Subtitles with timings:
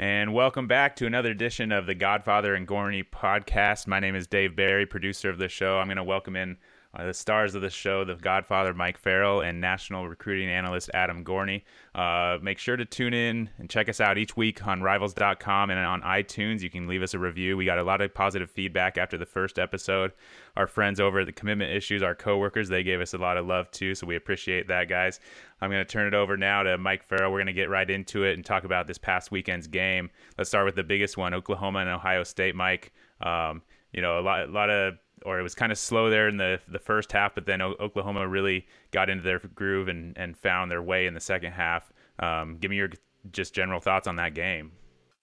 [0.00, 3.88] And welcome back to another edition of the Godfather and Gorney podcast.
[3.88, 5.78] My name is Dave Barry, producer of the show.
[5.78, 6.56] I'm going to welcome in
[6.94, 11.22] uh, the stars of the show, the Godfather Mike Farrell and national recruiting analyst Adam
[11.22, 11.62] Gorney.
[11.94, 15.78] Uh, make sure to tune in and check us out each week on Rivals.com and
[15.78, 16.62] on iTunes.
[16.62, 17.58] You can leave us a review.
[17.58, 20.12] We got a lot of positive feedback after the first episode.
[20.56, 23.46] Our friends over at the Commitment Issues, our coworkers, they gave us a lot of
[23.46, 25.20] love too, so we appreciate that, guys.
[25.60, 27.30] I'm going to turn it over now to Mike Farrell.
[27.30, 30.10] We're going to get right into it and talk about this past weekend's game.
[30.38, 32.54] Let's start with the biggest one, Oklahoma and Ohio State.
[32.54, 36.10] Mike, um, you know, a lot, a lot of or it was kind of slow
[36.10, 39.88] there in the the first half, but then o- Oklahoma really got into their groove
[39.88, 41.92] and, and found their way in the second half.
[42.18, 42.90] Um, give me your
[43.30, 44.72] just general thoughts on that game.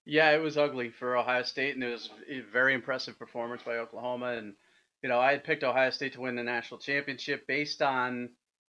[0.05, 3.77] Yeah, it was ugly for Ohio State, and it was a very impressive performance by
[3.77, 4.34] Oklahoma.
[4.34, 4.54] And
[5.02, 8.30] you know, I had picked Ohio State to win the national championship based on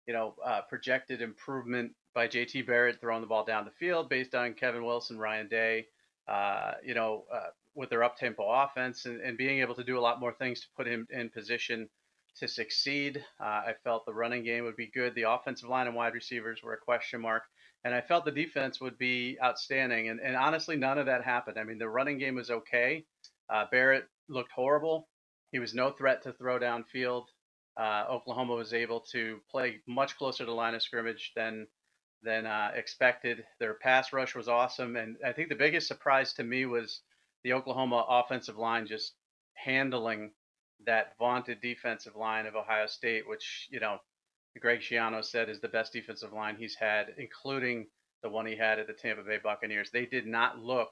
[0.07, 4.33] you know uh, projected improvement by JT Barrett throwing the ball down the field, based
[4.33, 5.85] on Kevin Wilson, Ryan Day,
[6.27, 7.49] uh, you know, uh,
[7.79, 10.59] with their up tempo offense and, and, being able to do a lot more things
[10.59, 11.87] to put him in position
[12.35, 13.23] to succeed.
[13.39, 15.15] Uh, I felt the running game would be good.
[15.15, 17.43] The offensive line and wide receivers were a question mark.
[17.85, 20.09] And I felt the defense would be outstanding.
[20.09, 21.57] And, and honestly, none of that happened.
[21.57, 23.05] I mean, the running game was okay.
[23.49, 25.07] Uh, Barrett looked horrible.
[25.53, 27.27] He was no threat to throw downfield.
[27.79, 31.65] Uh, Oklahoma was able to play much closer to line of scrimmage than
[32.21, 33.45] than uh, expected.
[33.61, 37.01] Their pass rush was awesome, and I think the biggest surprise to me was
[37.43, 39.13] the Oklahoma offensive line just
[39.53, 40.31] handling
[40.85, 43.97] that vaunted defensive line of Ohio State, which, you know,
[44.59, 47.87] Greg Schiano said is the best defensive line he's had, including
[48.23, 49.89] the one he had at the Tampa Bay Buccaneers.
[49.91, 50.91] They did not look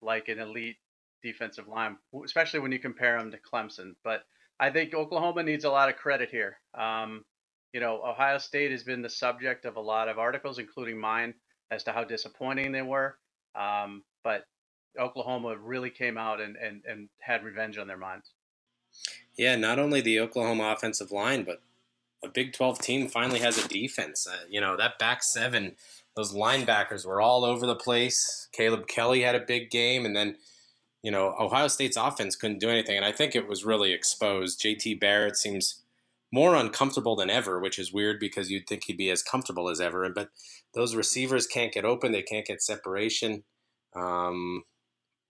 [0.00, 0.76] like an elite
[1.22, 3.94] defensive line, especially when you compare them to Clemson.
[4.02, 4.22] But
[4.58, 6.58] I think Oklahoma needs a lot of credit here.
[6.74, 7.24] Um,
[7.72, 11.34] you know, Ohio State has been the subject of a lot of articles, including mine,
[11.70, 13.16] as to how disappointing they were.
[13.54, 14.44] Um, but
[14.98, 18.30] Oklahoma really came out and, and, and had revenge on their minds.
[19.36, 21.62] Yeah, not only the Oklahoma offensive line, but
[22.24, 24.26] a Big 12 team finally has a defense.
[24.30, 25.76] Uh, you know, that back seven,
[26.14, 28.48] those linebackers were all over the place.
[28.52, 30.36] Caleb Kelly had a big game, and then,
[31.02, 32.96] you know, Ohio State's offense couldn't do anything.
[32.96, 34.60] And I think it was really exposed.
[34.60, 35.82] JT Barrett seems
[36.30, 39.80] more uncomfortable than ever, which is weird because you'd think he'd be as comfortable as
[39.80, 40.08] ever.
[40.10, 40.30] But
[40.74, 43.44] those receivers can't get open, they can't get separation.
[43.94, 44.64] Um,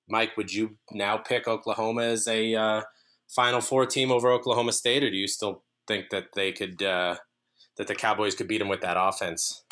[0.08, 2.82] Mike, would you now pick Oklahoma as a uh,
[3.28, 7.16] Final Four team over Oklahoma State, or do you still think that they could uh,
[7.76, 9.64] that the Cowboys could beat them with that offense?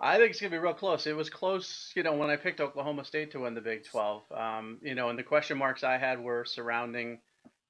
[0.00, 1.06] I think it's gonna be real close.
[1.06, 4.22] It was close, you know, when I picked Oklahoma State to win the Big 12.
[4.32, 7.20] Um, you know, and the question marks I had were surrounding,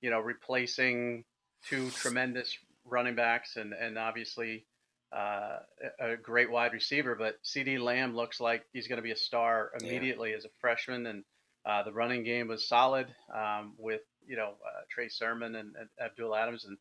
[0.00, 1.24] you know, replacing
[1.68, 4.64] two tremendous running backs and and obviously
[5.14, 5.58] uh,
[6.00, 7.14] a great wide receiver.
[7.14, 10.36] But CeeDee Lamb looks like he's going to be a star immediately yeah.
[10.36, 11.24] as a freshman, and
[11.64, 15.88] uh, the running game was solid um, with you know uh, Trey Sermon and, and,
[16.00, 16.76] Abdul Adams, and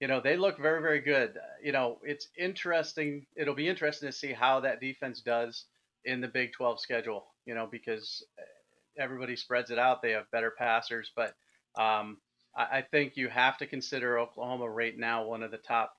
[0.00, 1.38] you know they look very very good.
[1.62, 3.26] You know it's interesting.
[3.36, 5.64] It'll be interesting to see how that defense does
[6.04, 7.26] in the Big 12 schedule.
[7.46, 10.02] You know because uh, everybody spreads it out.
[10.02, 11.34] They have better passers, but
[11.76, 12.18] um,
[12.56, 15.94] I, I think you have to consider Oklahoma right now one of the top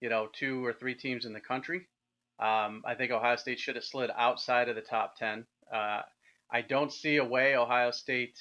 [0.00, 1.88] you know two or three teams in the country.
[2.38, 5.46] Um, I think Ohio State should have slid outside of the top 10.
[5.72, 6.02] Uh,
[6.50, 8.38] I don't see a way Ohio State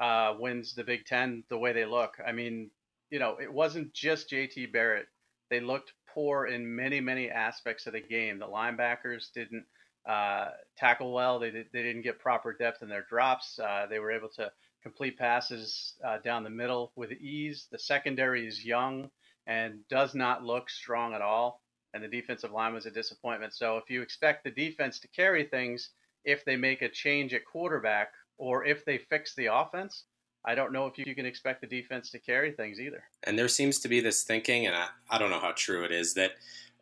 [0.00, 2.14] uh, wins the Big Ten the way they look.
[2.26, 2.70] I mean,
[3.10, 5.06] you know, it wasn't just JT Barrett.
[5.50, 8.38] They looked poor in many, many aspects of the game.
[8.38, 9.64] The linebackers didn't
[10.08, 11.38] uh, tackle well.
[11.38, 13.58] They, did, they didn't get proper depth in their drops.
[13.58, 14.50] Uh, they were able to
[14.82, 17.68] complete passes uh, down the middle with ease.
[17.70, 19.10] The secondary is young
[19.46, 21.62] and does not look strong at all.
[21.94, 23.54] And the defensive line was a disappointment.
[23.54, 25.90] So if you expect the defense to carry things,
[26.24, 30.04] if they make a change at quarterback or if they fix the offense,
[30.44, 33.04] I don't know if you can expect the defense to carry things either.
[33.24, 35.92] And there seems to be this thinking, and I, I don't know how true it
[35.92, 36.32] is, that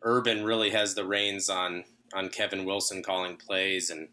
[0.01, 1.83] Urban really has the reins on
[2.13, 3.89] on Kevin Wilson calling plays.
[3.89, 4.09] And,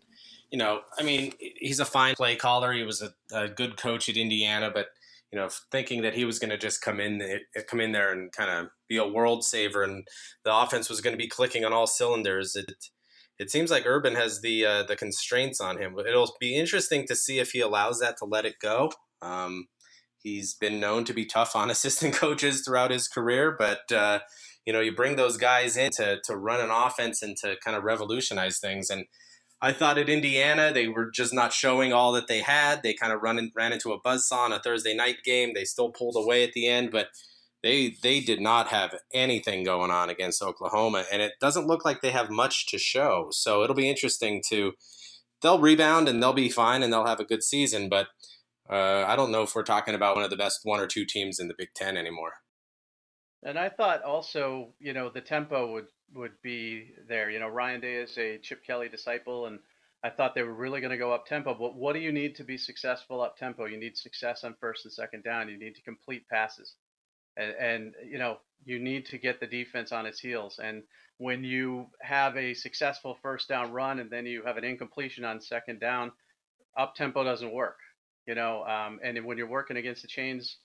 [0.50, 2.72] you know, I mean, he's a fine play caller.
[2.72, 4.88] He was a, a good coach at Indiana, but,
[5.32, 8.12] you know, thinking that he was going to just come in, eh, come in there
[8.12, 10.06] and kind of be a world saver and
[10.44, 12.56] the offense was going to be clicking on all cylinders.
[12.56, 12.72] It,
[13.38, 15.96] it seems like Urban has the uh, the constraints on him.
[15.98, 18.90] It'll be interesting to see if he allows that to let it go.
[19.22, 19.66] Um,
[20.18, 24.20] he's been known to be tough on assistant coaches throughout his career, but uh,
[24.66, 27.76] you know, you bring those guys in to to run an offense and to kind
[27.76, 28.90] of revolutionize things.
[28.90, 29.06] And
[29.60, 32.82] I thought at Indiana they were just not showing all that they had.
[32.82, 35.52] They kind of run in, ran into a buzzsaw on a Thursday night game.
[35.54, 37.08] They still pulled away at the end, but
[37.62, 42.00] they they did not have anything going on against Oklahoma, and it doesn't look like
[42.00, 43.28] they have much to show.
[43.30, 44.72] So it'll be interesting to
[45.42, 47.88] they'll rebound and they'll be fine and they'll have a good season.
[47.88, 48.08] But
[48.70, 51.04] uh, I don't know if we're talking about one of the best one or two
[51.04, 52.34] teams in the Big Ten anymore.
[53.42, 57.30] And I thought also, you know, the tempo would would be there.
[57.30, 59.58] You know, Ryan Day is a Chip Kelly disciple, and
[60.02, 61.54] I thought they were really going to go up tempo.
[61.54, 63.66] But what do you need to be successful up tempo?
[63.66, 65.48] You need success on first and second down.
[65.48, 66.74] You need to complete passes,
[67.38, 70.60] and, and you know, you need to get the defense on its heels.
[70.62, 70.82] And
[71.18, 75.40] when you have a successful first down run and then you have an incompletion on
[75.40, 76.12] second down,
[76.76, 77.78] up tempo doesn't work.
[78.26, 80.58] You know, um, and when you're working against the chains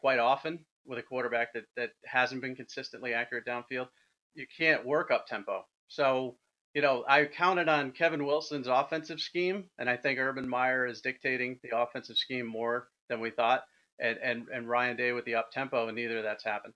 [0.00, 3.88] quite often with a quarterback that that hasn't been consistently accurate downfield,
[4.34, 5.64] you can't work up tempo.
[5.88, 6.36] So
[6.74, 11.02] you know, I counted on Kevin Wilson's offensive scheme, and I think Urban Meyer is
[11.02, 13.64] dictating the offensive scheme more than we thought,
[13.98, 16.74] and and, and Ryan Day with the up tempo, and neither of that's happened.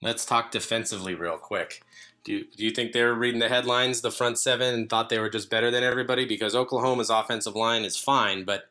[0.00, 1.82] Let's talk defensively real quick.
[2.24, 5.08] Do you, do you think they were reading the headlines, the front seven, and thought
[5.08, 6.24] they were just better than everybody?
[6.24, 8.64] Because Oklahoma's offensive line is fine, but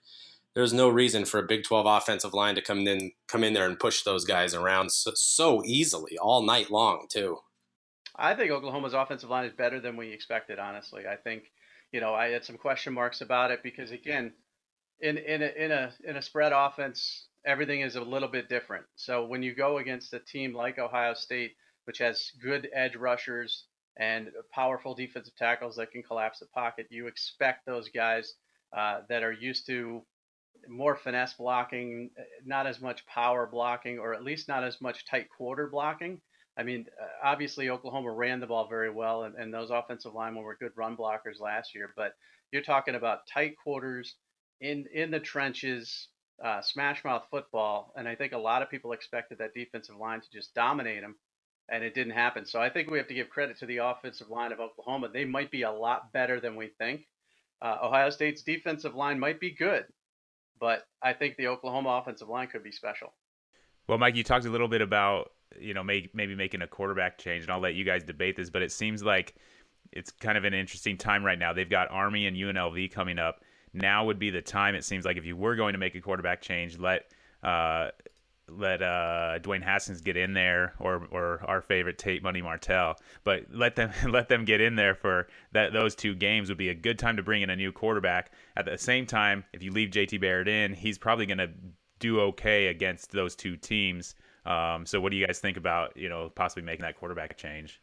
[0.57, 3.68] there's no reason for a Big 12 offensive line to come in come in there
[3.68, 7.38] and push those guys around so, so easily all night long too.
[8.16, 10.57] I think Oklahoma's offensive line is better than we expected.
[10.57, 11.51] Honestly, I think
[11.92, 14.33] you know I had some question marks about it because again,
[15.00, 18.86] in in a in a in a spread offense, everything is a little bit different.
[18.96, 21.56] So when you go against a team like Ohio State,
[21.86, 23.64] which has good edge rushers
[23.96, 28.36] and powerful defensive tackles that can collapse the pocket, you expect those guys
[28.76, 30.04] uh, that are used to
[30.68, 32.10] more finesse blocking,
[32.46, 36.20] not as much power blocking, or at least not as much tight quarter blocking.
[36.58, 40.44] I mean, uh, obviously Oklahoma ran the ball very well, and, and those offensive linemen
[40.44, 41.94] were good run blockers last year.
[41.96, 42.14] But
[42.52, 44.16] you're talking about tight quarters
[44.60, 46.10] in in the trenches,
[46.44, 50.22] uh, smash mouth football, and I think a lot of people expected that defensive line
[50.22, 51.16] to just dominate them,
[51.69, 52.45] and it didn't happen.
[52.45, 55.10] So I think we have to give credit to the offensive line of Oklahoma.
[55.12, 57.07] They might be a lot better than we think.
[57.62, 59.86] Uh, Ohio State's defensive line might be good,
[60.60, 63.13] but I think the Oklahoma offensive line could be special.
[63.88, 67.18] Well, Mike, you talked a little bit about you know may, maybe making a quarterback
[67.18, 69.36] change, and I'll let you guys debate this, but it seems like
[69.92, 71.54] it's kind of an interesting time right now.
[71.54, 73.42] They've got Army and UNLV coming up.
[73.78, 74.76] Now would be the time.
[74.76, 77.12] It seems like if you were going to make a quarterback change, let
[77.44, 77.90] uh,
[78.50, 83.46] let uh, Dwayne Haskins get in there, or or our favorite Tate Money Martell, but
[83.52, 85.74] let them let them get in there for that.
[85.74, 88.32] Those two games would be a good time to bring in a new quarterback.
[88.56, 91.50] At the same time, if you leave JT Barrett in, he's probably going to
[92.00, 94.16] do okay against those two teams.
[94.46, 97.82] Um, so, what do you guys think about you know possibly making that quarterback change?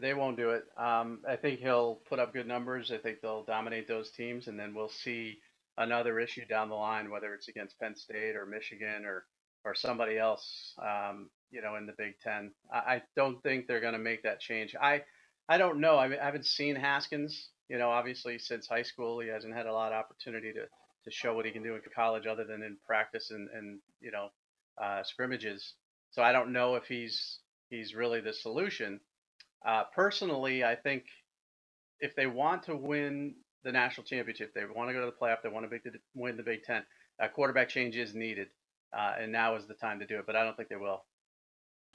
[0.00, 0.64] They won't do it.
[0.78, 2.90] Um, I think he'll put up good numbers.
[2.92, 5.38] I think they'll dominate those teams, and then we'll see
[5.78, 9.26] another issue down the line, whether it's against Penn State or Michigan or
[9.64, 12.52] or somebody else, um, you know, in the Big Ten.
[12.72, 14.74] I, I don't think they're going to make that change.
[14.80, 15.02] I
[15.48, 15.98] I don't know.
[15.98, 17.50] I, mean, I haven't seen Haskins.
[17.68, 20.66] You know, obviously since high school, he hasn't had a lot of opportunity to
[21.04, 24.12] to show what he can do in college, other than in practice and and you
[24.12, 24.28] know
[24.82, 25.74] uh, scrimmages.
[26.10, 27.40] So I don't know if he's
[27.70, 29.00] he's really the solution.
[29.66, 31.04] Uh, personally, I think
[32.00, 33.34] if they want to win
[33.64, 35.80] the national championship, they want to go to the playoff, they want to
[36.14, 36.82] win the Big Ten,
[37.18, 38.48] a quarterback change is needed
[38.96, 40.24] uh, and now is the time to do it.
[40.26, 41.02] But I don't think they will.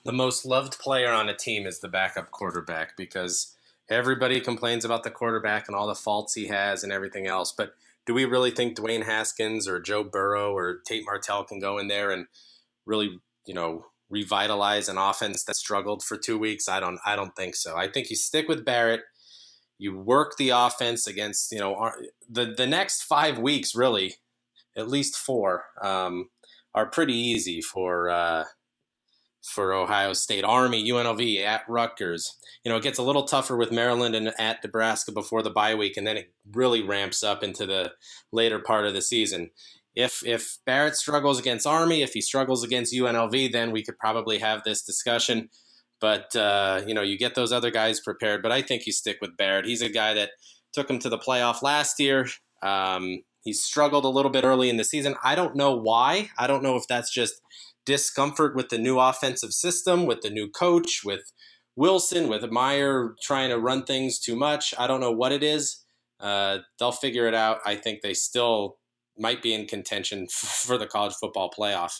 [0.04, 3.56] The most loved player on a team is the backup quarterback because
[3.90, 7.52] everybody complains about the quarterback and all the faults he has and everything else.
[7.52, 11.78] But do we really think Dwayne Haskins or Joe Burrow or Tate Martell can go
[11.78, 12.26] in there and
[12.86, 16.70] really, you know, revitalize an offense that struggled for two weeks?
[16.70, 17.00] I don't.
[17.06, 17.76] I don't think so.
[17.76, 19.02] I think you stick with Barrett.
[19.78, 21.92] You work the offense against, you know,
[22.30, 24.16] the the next five weeks really,
[24.78, 25.64] at least four.
[25.82, 26.30] Um,
[26.74, 28.46] are pretty easy for uh,
[29.44, 30.44] for Ohio State.
[30.44, 32.38] Army, UNLV, at Rutgers.
[32.64, 35.76] You know, it gets a little tougher with Maryland and at Nebraska before the bye
[35.76, 37.94] week, and then it really ramps up into the
[38.32, 39.52] later part of the season.
[39.96, 44.40] If if Barrett struggles against Army, if he struggles against UNLV, then we could probably
[44.40, 45.50] have this discussion.
[46.00, 48.42] But uh, you know, you get those other guys prepared.
[48.42, 49.66] But I think you stick with Barrett.
[49.66, 50.32] He's a guy that
[50.74, 52.28] took him to the playoff last year.
[52.64, 55.16] Um, He's struggled a little bit early in the season.
[55.24, 56.30] I don't know why.
[56.38, 57.42] I don't know if that's just
[57.86, 61.32] discomfort with the new offensive system, with the new coach, with
[61.76, 64.74] Wilson, with Meyer trying to run things too much.
[64.78, 65.84] I don't know what it is.
[66.20, 67.60] Uh, they'll figure it out.
[67.66, 68.78] I think they still
[69.22, 71.94] might be in contention for the college football playoff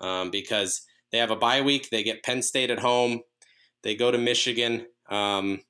[0.00, 1.88] um, because they have a bye week.
[1.90, 3.20] They get Penn State at home.
[3.82, 4.86] They go to Michigan.
[5.08, 5.60] Um,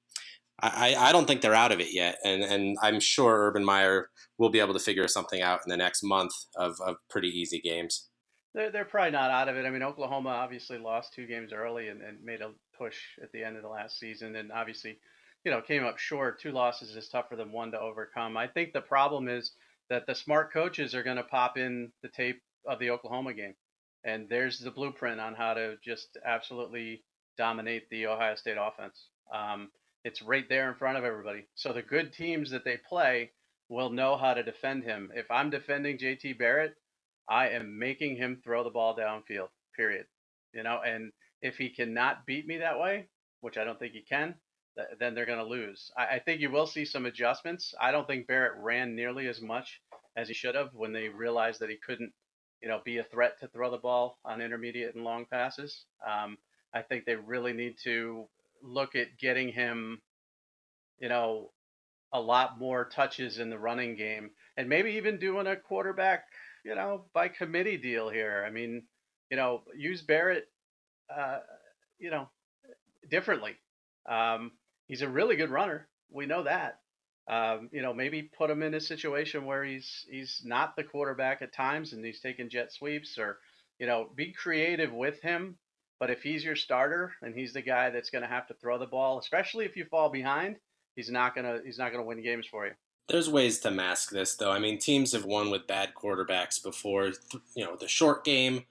[0.62, 4.10] I, I don't think they're out of it yet, and and I'm sure Urban Meyer
[4.36, 7.60] will be able to figure something out in the next month of, of pretty easy
[7.60, 8.08] games.
[8.52, 9.64] They're, they're probably not out of it.
[9.64, 13.42] I mean, Oklahoma obviously lost two games early and, and made a push at the
[13.42, 14.98] end of the last season, and obviously
[15.44, 16.40] you know, came up short.
[16.40, 18.36] Two losses is tougher than one to overcome.
[18.36, 19.52] I think the problem is
[19.90, 23.54] that the smart coaches are going to pop in the tape of the Oklahoma game,
[24.04, 27.02] and there's the blueprint on how to just absolutely
[27.36, 29.08] dominate the Ohio State offense.
[29.34, 29.70] Um,
[30.04, 31.46] it's right there in front of everybody.
[31.54, 33.32] So the good teams that they play
[33.68, 35.10] will know how to defend him.
[35.14, 36.74] If I'm defending JT Barrett,
[37.28, 39.48] I am making him throw the ball downfield.
[39.76, 40.06] Period.
[40.52, 43.08] You know, and if he cannot beat me that way,
[43.40, 44.34] which I don't think he can,
[44.98, 45.90] then they're going to lose.
[45.96, 47.74] I, I think you will see some adjustments.
[47.80, 49.80] I don't think Barrett ran nearly as much
[50.16, 52.12] as he should have when they realized that he couldn't,
[52.62, 55.84] you know, be a threat to throw the ball on intermediate and long passes.
[56.06, 56.38] Um,
[56.74, 58.26] I think they really need to
[58.62, 60.00] look at getting him,
[60.98, 61.50] you know,
[62.12, 66.24] a lot more touches in the running game and maybe even doing a quarterback,
[66.64, 68.44] you know, by committee deal here.
[68.46, 68.82] I mean,
[69.30, 70.48] you know, use Barrett,
[71.14, 71.38] uh,
[71.98, 72.28] you know,
[73.08, 73.56] differently.
[74.08, 74.52] Um,
[74.90, 75.88] he's a really good runner.
[76.10, 76.80] We know that.
[77.28, 81.42] Um, you know, maybe put him in a situation where he's he's not the quarterback
[81.42, 83.38] at times and he's taking jet sweeps or,
[83.78, 85.56] you know, be creative with him.
[86.00, 88.78] But if he's your starter and he's the guy that's going to have to throw
[88.78, 90.56] the ball, especially if you fall behind,
[90.96, 92.72] he's not gonna he's not gonna win games for you.
[93.08, 94.50] There's ways to mask this, though.
[94.50, 97.12] I mean, teams have won with bad quarterbacks before.
[97.54, 98.64] You know, the short game,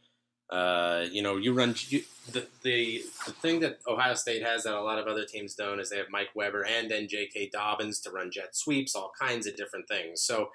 [0.49, 2.01] uh, you know, you run you,
[2.31, 5.79] the, the the thing that Ohio State has that a lot of other teams don't
[5.79, 7.49] is they have Mike Weber and then J.K.
[7.53, 10.23] Dobbins to run jet sweeps, all kinds of different things.
[10.23, 10.49] So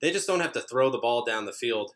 [0.00, 1.92] they just don't have to throw the ball down the field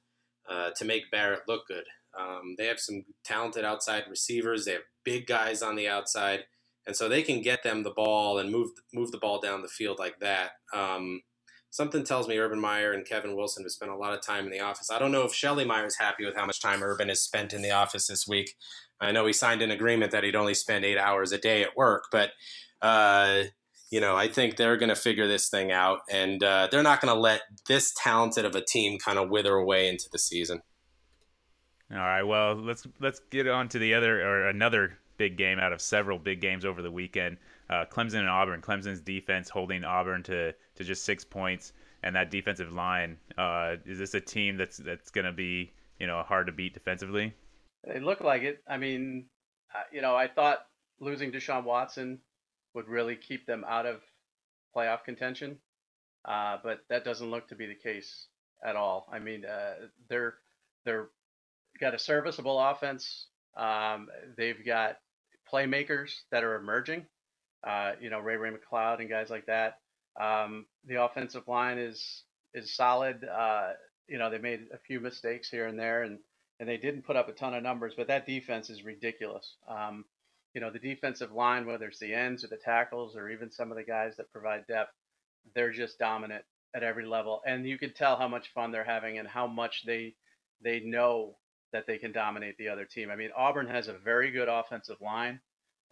[0.49, 1.85] uh, to make Barrett look good.
[2.19, 4.65] Um, they have some talented outside receivers.
[4.65, 6.45] They have big guys on the outside,
[6.87, 9.69] and so they can get them the ball and move move the ball down the
[9.69, 10.53] field like that.
[10.73, 11.23] Um,
[11.71, 14.51] something tells me Urban Meyer and Kevin Wilson have spent a lot of time in
[14.51, 14.91] the office.
[14.91, 17.53] I don't know if Shelley Meyer is happy with how much time Urban has spent
[17.53, 18.57] in the office this week.
[19.01, 21.77] I know he signed an agreement that he'd only spend eight hours a day at
[21.77, 22.33] work, but
[22.83, 23.45] uh,
[23.91, 27.01] you know, I think they're going to figure this thing out, and uh, they're not
[27.01, 30.63] going to let this talented of a team kind of wither away into the season.
[31.91, 35.73] All right, well, let's let's get on to the other or another big game out
[35.73, 37.37] of several big games over the weekend
[37.71, 38.61] uh, Clemson and Auburn.
[38.61, 41.73] Clemson's defense holding Auburn to, to just six points,
[42.03, 43.17] and that defensive line.
[43.39, 46.75] Uh, is this a team that's that's going to be you know hard to beat
[46.75, 47.33] defensively?
[47.85, 48.63] It looked like it.
[48.69, 49.27] I mean,
[49.93, 50.67] you know, I thought
[51.01, 52.19] losing Deshaun Watson
[52.75, 54.01] would really keep them out of
[54.77, 55.57] playoff contention,
[56.25, 58.27] uh, but that doesn't look to be the case
[58.65, 59.09] at all.
[59.13, 60.35] I mean, uh, they're
[60.85, 61.09] they're
[61.81, 63.29] got a serviceable offense.
[63.57, 64.99] Um, they've got
[65.53, 67.07] playmakers that are emerging
[67.67, 69.79] uh, you know, Ray Ray McCloud and guys like that.
[70.21, 72.25] Um, the offensive line is
[72.55, 73.25] is solid.
[73.25, 73.71] Uh,
[74.09, 76.19] you know, they made a few mistakes here and there, and
[76.59, 79.57] and they didn't put up a ton of numbers, but that defense is ridiculous.
[79.69, 80.05] Um,
[80.55, 83.71] you know, the defensive line, whether it's the ends or the tackles or even some
[83.71, 84.93] of the guys that provide depth,
[85.55, 89.19] they're just dominant at every level, and you can tell how much fun they're having
[89.19, 90.15] and how much they
[90.63, 91.37] they know
[91.73, 93.11] that they can dominate the other team.
[93.11, 95.41] I mean, Auburn has a very good offensive line,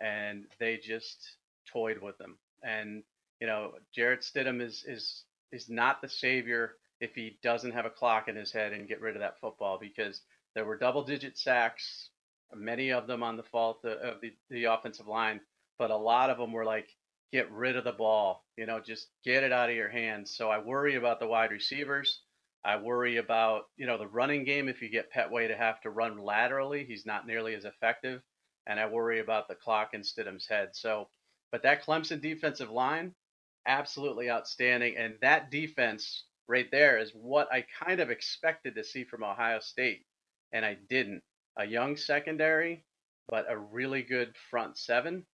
[0.01, 1.37] and they just
[1.73, 2.39] toyed with them.
[2.63, 3.03] And
[3.41, 7.91] you know, Jarrett Stidham is is is not the savior if he doesn't have a
[7.91, 10.21] clock in his head and get rid of that football because
[10.55, 12.11] there were double digit sacks,
[12.55, 15.41] many of them on the fault of the, the offensive line,
[15.79, 16.89] but a lot of them were like,
[17.33, 20.35] get rid of the ball, you know, just get it out of your hands.
[20.35, 22.23] So I worry about the wide receivers.
[22.65, 24.69] I worry about, you know, the running game.
[24.69, 28.23] If you get Pettway to have to run laterally, he's not nearly as effective.
[28.67, 30.71] And I worry about the clock in Stidham's head.
[30.73, 31.09] So
[31.53, 33.15] but that Clemson defensive line,
[33.67, 34.97] absolutely outstanding.
[34.97, 39.61] And that defense right there is what I kind of expected to see from Ohio
[39.61, 40.05] State.
[40.53, 41.23] And I didn't.
[41.57, 42.85] A young secondary,
[43.29, 45.25] but a really good front seven.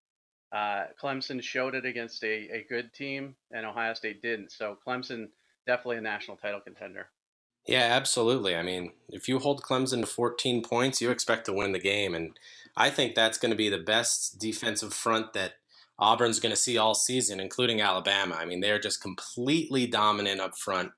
[0.52, 4.52] Uh, Clemson showed it against a, a good team, and Ohio State didn't.
[4.52, 5.28] So Clemson
[5.66, 7.09] definitely a national title contender.
[7.66, 8.54] Yeah, absolutely.
[8.54, 12.14] I mean, if you hold Clemson to 14 points, you expect to win the game.
[12.14, 12.38] And
[12.76, 15.54] I think that's going to be the best defensive front that
[15.99, 18.35] Auburn's going to see all season, including Alabama.
[18.35, 20.91] I mean, they're just completely dominant up front.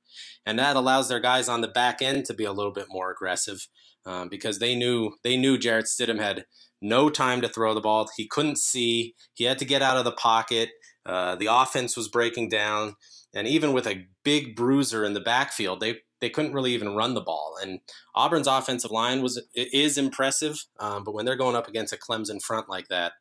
[0.47, 3.11] And that allows their guys on the back end to be a little bit more
[3.11, 3.67] aggressive
[4.07, 6.47] um, because they knew they knew Jarrett Stidham had
[6.81, 8.09] no time to throw the ball.
[8.17, 9.15] He couldn't see.
[9.35, 10.71] He had to get out of the pocket.
[11.05, 12.95] Uh, the offense was breaking down,
[13.35, 17.15] and even with a big bruiser in the backfield, they they couldn't really even run
[17.15, 17.57] the ball.
[17.61, 17.81] And
[18.15, 22.41] Auburn's offensive line was is impressive, um, but when they're going up against a Clemson
[22.43, 23.13] front like that,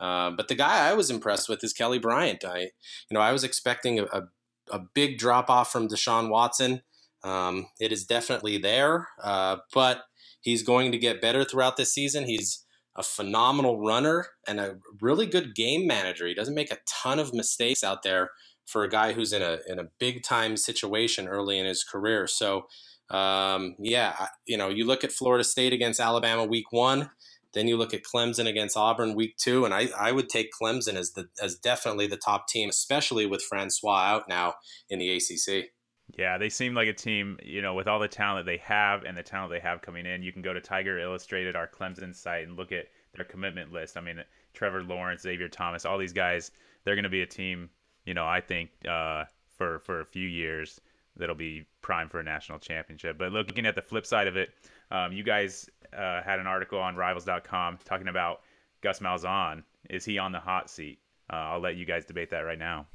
[0.00, 2.44] uh, but the guy I was impressed with is Kelly Bryant.
[2.44, 4.22] I, you know, I was expecting a, a,
[4.70, 6.82] a big drop off from Deshaun Watson.
[7.22, 10.04] Um, it is definitely there, uh, but
[10.40, 12.24] he's going to get better throughout this season.
[12.24, 12.64] He's
[12.96, 16.26] a phenomenal runner and a really good game manager.
[16.26, 18.30] He doesn't make a ton of mistakes out there
[18.66, 22.26] for a guy who's in a in a big time situation early in his career.
[22.26, 22.66] So,
[23.10, 27.10] um, yeah, you know, you look at Florida State against Alabama week one.
[27.52, 30.94] Then you look at Clemson against Auburn week two, and I, I would take Clemson
[30.94, 34.54] as the as definitely the top team, especially with Francois out now
[34.88, 35.70] in the ACC.
[36.16, 39.16] Yeah, they seem like a team, you know, with all the talent they have and
[39.16, 40.22] the talent they have coming in.
[40.22, 43.96] You can go to Tiger Illustrated, our Clemson site, and look at their commitment list.
[43.96, 44.22] I mean,
[44.54, 46.50] Trevor Lawrence, Xavier Thomas, all these guys,
[46.84, 47.70] they're going to be a team,
[48.04, 49.24] you know, I think uh,
[49.56, 50.80] for for a few years
[51.16, 53.18] that'll be prime for a national championship.
[53.18, 54.50] But looking at the flip side of it,
[54.90, 58.40] um, you guys uh, had an article on Rivals.com talking about
[58.82, 59.62] Gus Malzahn.
[59.88, 60.98] Is he on the hot seat?
[61.32, 62.86] Uh, I'll let you guys debate that right now.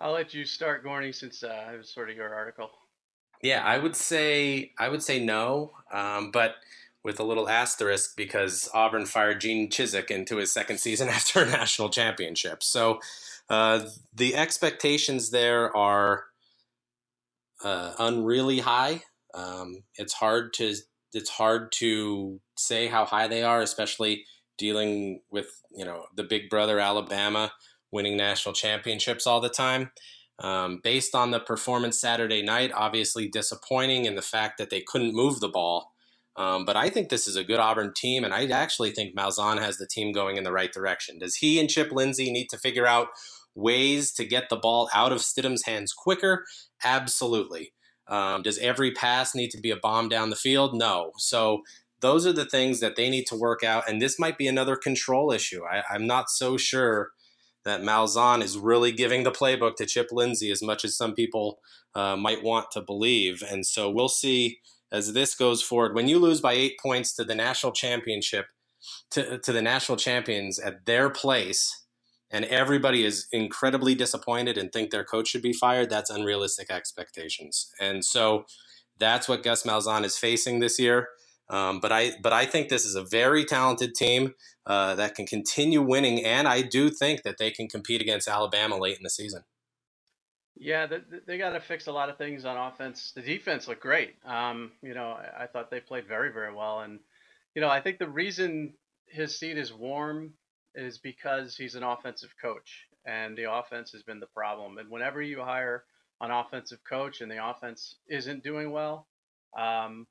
[0.00, 2.70] I'll let you start, Gorney, since uh, it was sort of your article.
[3.42, 6.56] Yeah, I would say I would say no, um, but
[7.04, 11.50] with a little asterisk because Auburn fired Gene Chizik into his second season after a
[11.50, 12.62] national championship.
[12.62, 13.00] So
[13.48, 16.24] uh, the expectations there are
[17.62, 19.02] uh, unreally high.
[19.34, 20.74] Um, it's hard to
[21.14, 24.24] it's hard to say how high they are, especially
[24.56, 27.52] dealing with you know the big brother Alabama
[27.90, 29.90] winning national championships all the time.
[30.40, 35.14] Um, based on the performance Saturday night, obviously disappointing in the fact that they couldn't
[35.14, 35.92] move the ball.
[36.36, 39.60] Um, but I think this is a good Auburn team, and I actually think Malzahn
[39.60, 41.20] has the team going in the right direction.
[41.20, 43.08] Does he and Chip Lindsey need to figure out
[43.54, 46.44] ways to get the ball out of Stidham's hands quicker?
[46.82, 47.73] Absolutely.
[48.08, 50.74] Um, does every pass need to be a bomb down the field?
[50.74, 51.12] No.
[51.16, 51.62] So
[52.00, 54.76] those are the things that they need to work out, and this might be another
[54.76, 55.62] control issue.
[55.64, 57.12] I, I'm not so sure
[57.64, 61.60] that Malzahn is really giving the playbook to Chip Lindsey as much as some people
[61.94, 63.42] uh, might want to believe.
[63.48, 64.58] And so we'll see
[64.92, 65.94] as this goes forward.
[65.94, 68.46] When you lose by eight points to the national championship,
[69.12, 71.83] to, to the national champions at their place,
[72.30, 77.72] and everybody is incredibly disappointed and think their coach should be fired, that's unrealistic expectations.
[77.80, 78.44] And so
[78.98, 81.08] that's what Gus Malzahn is facing this year.
[81.48, 84.34] Um, but I but I think this is a very talented team
[84.66, 88.78] uh, that can continue winning, and I do think that they can compete against Alabama
[88.78, 89.42] late in the season.
[90.56, 93.12] Yeah, they, they got to fix a lot of things on offense.
[93.14, 94.14] The defense looked great.
[94.24, 97.00] Um, you know, I, I thought they played very very well, and
[97.54, 98.72] you know, I think the reason
[99.06, 100.32] his seat is warm
[100.74, 104.78] is because he's an offensive coach, and the offense has been the problem.
[104.78, 105.84] And whenever you hire
[106.20, 109.06] an offensive coach and the offense isn't doing well,
[109.58, 110.06] um,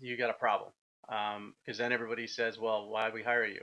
[0.00, 0.70] you got a problem
[1.06, 3.62] because um, then everybody says, "Well, why we hire you?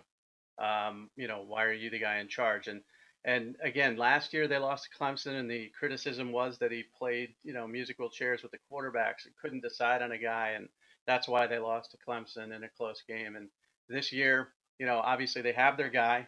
[0.63, 2.81] Um, you know, why are you the guy in charge?" And
[3.23, 7.35] and again, last year they lost to Clemson, and the criticism was that he played,
[7.43, 10.67] you know, musical chairs with the quarterbacks and couldn't decide on a guy, and
[11.05, 13.35] that's why they lost to Clemson in a close game.
[13.35, 13.49] And
[13.87, 14.49] this year,
[14.81, 16.27] you know, obviously they have their guy,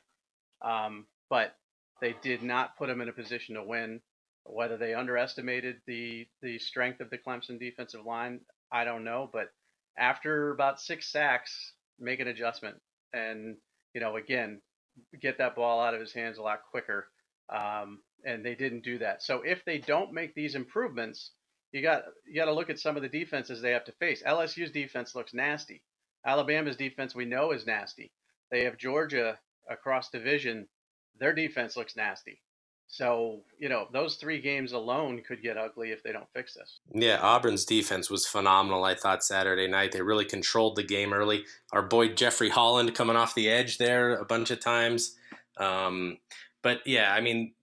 [0.61, 1.55] um, but
[2.01, 3.99] they did not put him in a position to win.
[4.45, 9.47] Whether they underestimated the the strength of the Clemson defensive line, I don't know, but
[9.97, 12.77] after about six sacks, make an adjustment
[13.11, 13.55] and
[13.95, 14.61] you know again
[15.19, 17.07] get that ball out of his hands a lot quicker.
[17.49, 19.23] Um, and they didn't do that.
[19.23, 21.31] So if they don't make these improvements,
[21.71, 24.21] you got you got to look at some of the defenses they have to face.
[24.21, 25.81] LSU's defense looks nasty.
[26.23, 28.11] Alabama's defense we know is nasty.
[28.53, 30.67] They have Georgia across division.
[31.19, 32.39] Their defense looks nasty.
[32.85, 36.79] So, you know, those three games alone could get ugly if they don't fix this.
[36.93, 39.91] Yeah, Auburn's defense was phenomenal, I thought, Saturday night.
[39.91, 41.45] They really controlled the game early.
[41.71, 45.15] Our boy Jeffrey Holland coming off the edge there a bunch of times.
[45.57, 46.19] Um,
[46.61, 47.53] but yeah, I mean,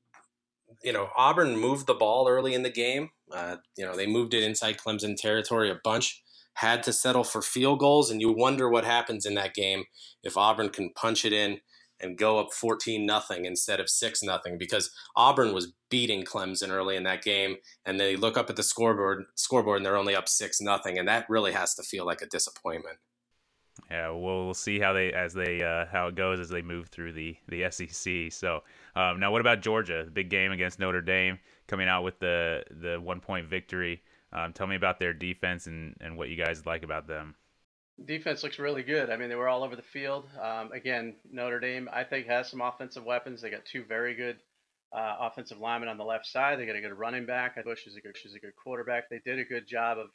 [0.83, 3.11] you know, Auburn moved the ball early in the game.
[3.31, 6.20] Uh, you know, they moved it inside Clemson territory a bunch,
[6.54, 9.84] had to settle for field goals, and you wonder what happens in that game
[10.22, 11.60] if Auburn can punch it in
[12.00, 16.96] and go up 14 nothing instead of 6 nothing because Auburn was beating Clemson early
[16.96, 20.28] in that game and they look up at the scoreboard scoreboard and they're only up
[20.28, 22.96] 6 nothing and that really has to feel like a disappointment.
[23.90, 26.88] Yeah, well, we'll see how they as they uh, how it goes as they move
[26.88, 28.32] through the the SEC.
[28.32, 28.60] So
[28.94, 30.06] um, now, what about Georgia?
[30.12, 34.02] Big game against Notre Dame, coming out with the the one point victory.
[34.32, 37.34] Um, tell me about their defense and and what you guys like about them
[38.04, 39.10] defense looks really good.
[39.10, 40.26] I mean, they were all over the field.
[40.40, 43.42] Um, again, Notre Dame, I think, has some offensive weapons.
[43.42, 44.38] They got two very good
[44.92, 46.58] uh, offensive linemen on the left side.
[46.58, 47.62] They got a good running back.
[47.64, 49.08] Bush is a good, a good quarterback.
[49.08, 50.08] They did a good job of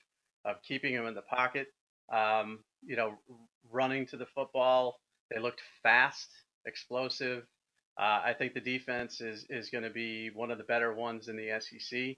[0.43, 1.67] of keeping him in the pocket.
[2.13, 3.15] Um, you know,
[3.71, 4.99] running to the football.
[5.31, 6.29] They looked fast,
[6.67, 7.43] explosive.
[7.97, 11.29] Uh, I think the defense is is going to be one of the better ones
[11.29, 12.17] in the SEC.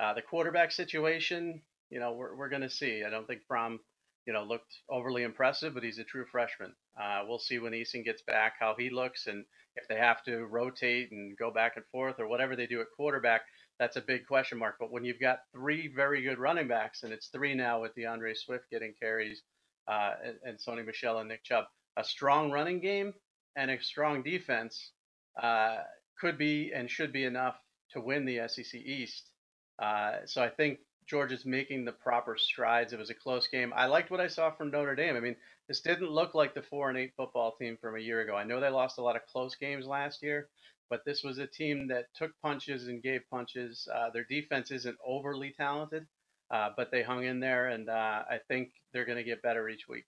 [0.00, 3.02] Uh, the quarterback situation, you know, we're we're going to see.
[3.06, 3.80] I don't think Fromm
[4.26, 6.74] you know, looked overly impressive, but he's a true freshman.
[7.00, 9.44] Uh, we'll see when Eason gets back how he looks, and
[9.76, 12.88] if they have to rotate and go back and forth or whatever they do at
[12.96, 13.42] quarterback,
[13.78, 14.76] that's a big question mark.
[14.80, 18.34] But when you've got three very good running backs, and it's three now with D'Andre
[18.34, 19.42] Swift getting carries,
[19.86, 23.14] uh, and, and Sony Michel and Nick Chubb, a strong running game
[23.54, 24.90] and a strong defense
[25.40, 25.76] uh,
[26.18, 27.56] could be and should be enough
[27.92, 29.30] to win the SEC East.
[29.78, 32.92] Uh, so I think Georgia's making the proper strides.
[32.92, 33.72] It was a close game.
[33.74, 35.16] I liked what I saw from Notre Dame.
[35.16, 35.36] I mean,
[35.68, 38.36] this didn't look like the four and eight football team from a year ago.
[38.36, 40.48] I know they lost a lot of close games last year,
[40.90, 43.88] but this was a team that took punches and gave punches.
[43.92, 46.06] Uh, their defense isn't overly talented,
[46.50, 49.68] uh, but they hung in there, and uh, I think they're going to get better
[49.68, 50.06] each week.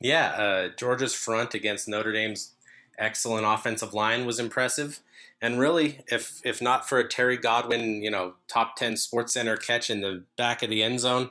[0.00, 2.54] Yeah, uh, Georgia's front against Notre Dame's
[2.98, 5.00] excellent offensive line was impressive.
[5.40, 9.56] And really, if if not for a Terry Godwin, you know, top ten Sports Center
[9.56, 11.30] catch in the back of the end zone,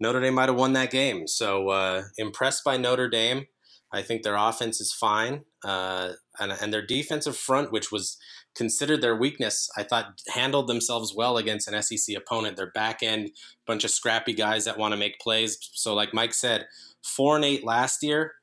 [0.00, 1.26] Notre Dame might have won that game.
[1.26, 3.46] So uh, impressed by Notre Dame.
[3.94, 8.16] I think their offense is fine, uh, and, and their defensive front, which was
[8.54, 12.56] considered their weakness, I thought handled themselves well against an SEC opponent.
[12.56, 13.30] Their back end,
[13.66, 15.58] bunch of scrappy guys that want to make plays.
[15.72, 16.66] So, like Mike said,
[17.02, 18.34] four and eight last year.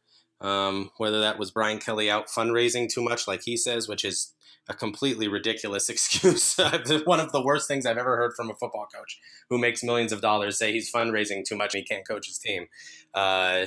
[0.41, 4.33] Um, whether that was Brian Kelly out fundraising too much, like he says, which is
[4.69, 6.57] a completely ridiculous excuse.
[7.05, 10.11] One of the worst things I've ever heard from a football coach who makes millions
[10.11, 12.67] of dollars say he's fundraising too much and he can't coach his team.
[13.13, 13.65] Uh,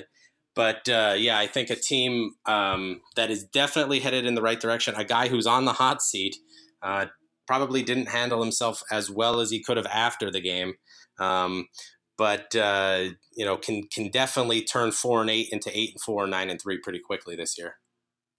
[0.54, 4.60] but uh, yeah, I think a team um, that is definitely headed in the right
[4.60, 6.36] direction, a guy who's on the hot seat,
[6.82, 7.06] uh,
[7.46, 10.74] probably didn't handle himself as well as he could have after the game.
[11.18, 11.68] Um,
[12.16, 16.26] but uh, you know, can can definitely turn four and eight into eight and four,
[16.26, 17.76] nine and three pretty quickly this year.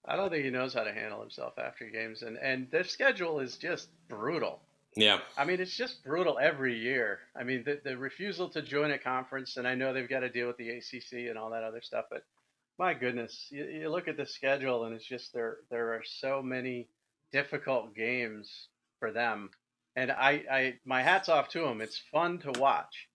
[0.06, 3.40] I don't think he knows how to handle himself after games, and and their schedule
[3.40, 4.62] is just brutal.
[4.96, 7.20] Yeah, I mean it's just brutal every year.
[7.36, 10.30] I mean the the refusal to join a conference, and I know they've got to
[10.30, 12.24] deal with the ACC and all that other stuff, but
[12.80, 16.42] my goodness, you, you look at the schedule, and it's just there there are so
[16.42, 16.88] many
[17.32, 18.68] difficult games
[19.00, 19.50] for them,
[19.96, 21.82] and I I my hats off to them.
[21.82, 23.08] It's fun to watch,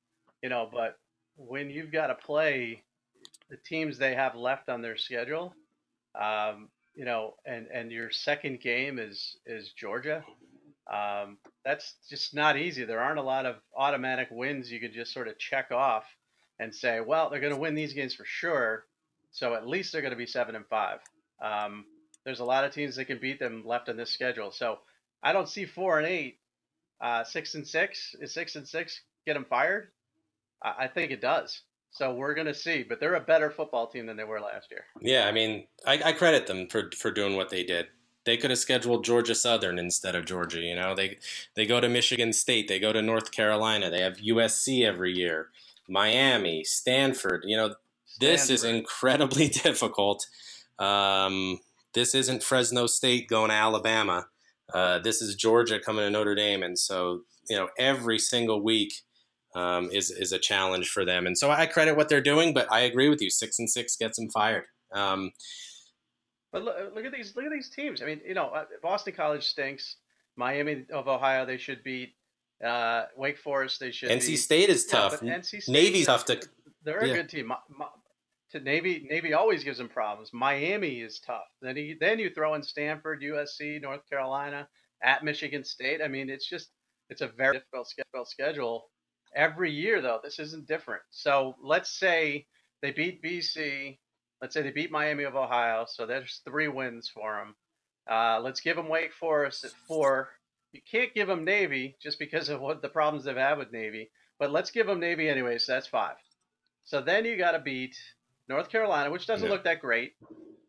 [0.43, 0.99] you know, but
[1.37, 2.83] when you've got to play
[3.51, 5.55] the teams they have left on their schedule.
[6.21, 10.25] Um, you know, and and your second game is is Georgia.
[10.93, 12.85] Um, that's just not easy.
[12.85, 16.05] There aren't a lot of automatic wins you can just sort of check off
[16.59, 18.87] and say, well, they're going to win these games for sure.
[19.31, 21.01] So at least they're going to be seven and five.
[21.43, 21.85] Um,
[22.25, 24.51] there's a lot of teams that can beat them left on this schedule.
[24.51, 24.79] So
[25.23, 26.39] I don't see four and eight,
[27.03, 28.17] uh, six and six.
[28.21, 29.91] Is six and six get them fired?
[30.63, 31.63] I, I think it does.
[31.91, 34.71] So we're going to see, but they're a better football team than they were last
[34.71, 34.85] year.
[35.01, 37.87] Yeah, I mean, I, I credit them for for doing what they did.
[38.25, 40.61] They could have scheduled Georgia Southern instead of Georgia.
[40.61, 41.19] You know, they
[41.55, 45.49] they go to Michigan State, they go to North Carolina, they have USC every year,
[45.89, 47.45] Miami, Stanford.
[47.47, 47.75] You know,
[48.21, 48.55] this Stanford.
[48.55, 50.27] is incredibly difficult.
[50.79, 51.61] Um,
[51.95, 54.27] this isn't Fresno State going to Alabama.
[54.73, 59.03] Uh, this is Georgia coming to Notre Dame, and so you know every single week
[59.55, 61.27] um, is is a challenge for them.
[61.27, 63.31] And so I credit what they're doing, but I agree with you.
[63.31, 64.65] Six and six gets them fired.
[64.93, 65.33] Um,
[66.53, 68.03] but look, look, at these look at these teams.
[68.03, 69.97] I mean, you know, uh, Boston College stinks.
[70.37, 72.15] Miami of Ohio they should beat.
[72.65, 74.11] Uh, Wake Forest they should.
[74.11, 74.37] NC beat.
[74.37, 75.21] State is tough.
[75.23, 76.41] Yeah, NC State, Navy's tough to.
[76.85, 77.15] They're a yeah.
[77.15, 77.53] good team.
[78.53, 80.31] to Navy, Navy always gives them problems.
[80.33, 81.49] Miami is tough.
[81.61, 84.69] Then you, then you throw in Stanford, USC, North Carolina,
[85.03, 86.01] at Michigan State.
[86.03, 86.71] I mean, it's just
[87.11, 88.85] it's a very difficult, difficult schedule
[89.35, 90.21] every year though.
[90.23, 91.03] This isn't different.
[91.11, 92.47] So let's say
[92.83, 93.99] they beat BC.
[94.41, 95.87] Let's say they beat Miami of Ohio.
[95.89, 97.55] So there's three wins for them.
[98.11, 100.31] Uh, let's give them Wake Forest at four.
[100.73, 104.11] You can't give them Navy just because of what the problems they've had with Navy.
[104.39, 105.59] But let's give them Navy anyway.
[105.59, 106.17] So that's five.
[106.85, 107.97] So then you got to beat
[108.49, 109.53] North Carolina, which doesn't yeah.
[109.53, 110.13] look that great.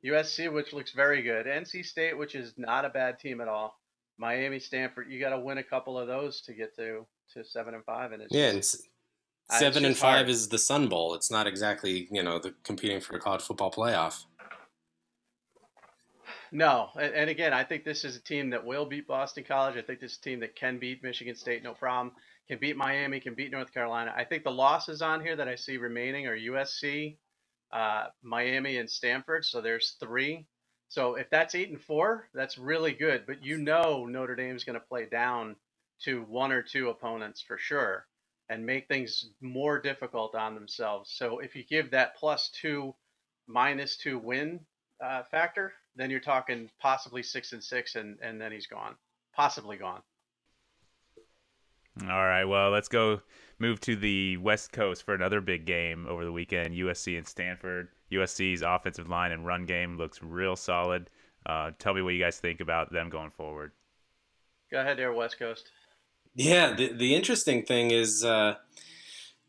[0.05, 1.45] USC, which looks very good.
[1.45, 3.77] NC State, which is not a bad team at all.
[4.17, 7.73] Miami, Stanford, you got to win a couple of those to get to to seven
[7.73, 8.87] and five, and it's yeah, just,
[9.49, 10.29] and seven and five hard.
[10.29, 11.13] is the Sun Bowl.
[11.13, 14.25] It's not exactly you know the competing for a college football playoff.
[16.51, 19.77] No, and, and again, I think this is a team that will beat Boston College.
[19.77, 22.13] I think this is a team that can beat Michigan State, no problem.
[22.47, 24.11] Can beat Miami, can beat North Carolina.
[24.15, 27.17] I think the losses on here that I see remaining are USC,
[27.71, 29.45] uh, Miami, and Stanford.
[29.45, 30.47] So there's three.
[30.87, 33.25] So if that's eight and four, that's really good.
[33.27, 35.55] But you know Notre Dame's going to play down
[36.03, 38.05] to one or two opponents for sure
[38.49, 41.11] and make things more difficult on themselves.
[41.11, 42.95] So if you give that plus two,
[43.47, 44.59] minus two win
[45.03, 48.95] uh, factor, then you're talking possibly six and six, and, and then he's gone,
[49.35, 50.01] possibly gone.
[52.03, 53.21] All right, well, let's go
[53.59, 56.73] move to the West Coast for another big game over the weekend.
[56.73, 57.89] USC and Stanford.
[58.11, 61.09] USC's offensive line and run game looks real solid.
[61.45, 63.71] Uh, tell me what you guys think about them going forward.
[64.71, 65.69] Go ahead, there, West Coast.
[66.39, 68.55] Yeah, the the interesting thing is uh,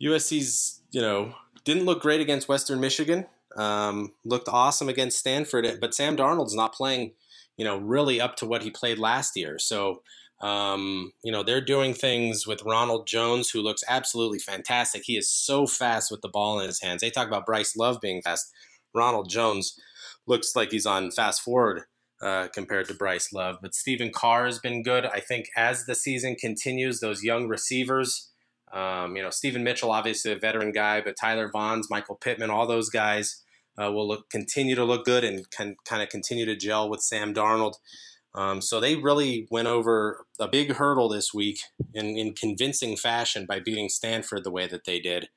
[0.03, 3.27] USC's you know didn't look great against Western Michigan.
[3.57, 7.13] Um, looked awesome against Stanford, but Sam Darnold's not playing
[7.57, 9.57] you know really up to what he played last year.
[9.61, 10.03] So
[10.41, 15.03] um, you know, they're doing things with Ronald Jones, who looks absolutely fantastic.
[15.05, 17.03] He is so fast with the ball in his hands.
[17.03, 18.51] They talk about Bryce Love being fast.
[18.93, 19.79] Ronald Jones
[20.27, 21.85] looks like he's on fast forward
[22.23, 23.57] uh, compared to Bryce Love.
[23.63, 25.07] But Stephen Carr has been good.
[25.07, 28.31] I think as the season continues, those young receivers,
[28.73, 32.67] um, you know, Steven Mitchell, obviously a veteran guy, but Tyler Vaughns, Michael Pittman, all
[32.67, 33.43] those guys
[33.81, 37.01] uh, will look continue to look good and can kind of continue to gel with
[37.01, 37.75] Sam Darnold.
[38.35, 41.61] Um, so they really went over a big hurdle this week
[41.95, 45.29] in, in convincing fashion by beating Stanford the way that they did.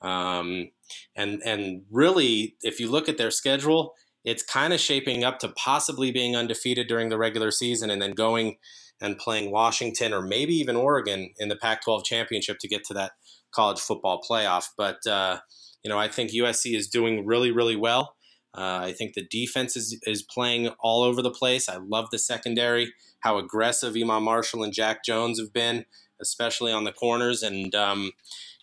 [0.00, 0.70] Um,
[1.14, 3.94] and and really, if you look at their schedule,
[4.26, 8.12] it's kind of shaping up to possibly being undefeated during the regular season and then
[8.12, 8.58] going
[9.00, 13.12] and playing Washington or maybe even Oregon in the Pac-12 championship to get to that
[13.52, 14.70] college football playoff.
[14.76, 15.38] But uh,
[15.82, 18.16] you know, I think USC is doing really, really well.
[18.56, 21.68] Uh, I think the defense is, is playing all over the place.
[21.68, 25.84] I love the secondary, how aggressive Iman Marshall and Jack Jones have been,
[26.20, 27.42] especially on the corners.
[27.42, 28.12] And, um,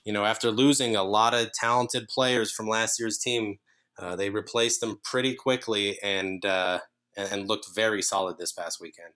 [0.04, 3.60] you know, after losing a lot of talented players from last year's team,
[3.98, 6.80] uh, they replaced them pretty quickly and, uh,
[7.16, 9.16] and looked very solid this past weekend.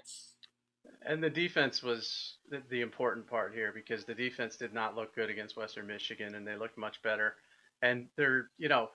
[1.06, 2.38] And the defense was
[2.70, 6.46] the, important part here because the defense did not look good against Western Michigan, and
[6.46, 7.36] they looked much better.
[7.82, 8.90] And they're, you know,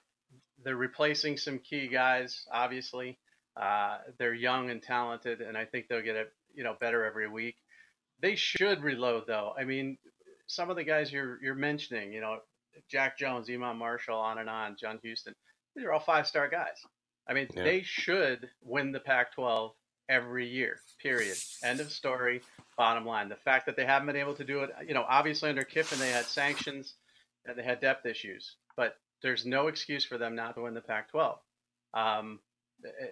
[0.62, 2.44] they're replacing some key guys.
[2.52, 3.18] Obviously,
[3.60, 7.28] uh, they're young and talented, and I think they'll get it you know better every
[7.28, 7.56] week.
[8.20, 9.52] They should reload though.
[9.58, 9.98] I mean,
[10.46, 12.38] some of the guys you're you're mentioning, you know,
[12.90, 15.34] Jack Jones, Iman Marshall, on and on, John Houston.
[15.74, 16.76] These are all five star guys.
[17.28, 17.62] I mean, yeah.
[17.62, 19.72] they should win the Pac-12
[20.08, 20.80] every year.
[21.00, 21.36] Period.
[21.62, 22.42] End of story.
[22.76, 23.28] Bottom line.
[23.28, 25.98] The fact that they haven't been able to do it, you know, obviously under Kiffin
[25.98, 26.94] they had sanctions
[27.46, 30.80] and they had depth issues, but there's no excuse for them not to win the
[30.80, 31.38] Pac-12.
[31.94, 32.40] Um,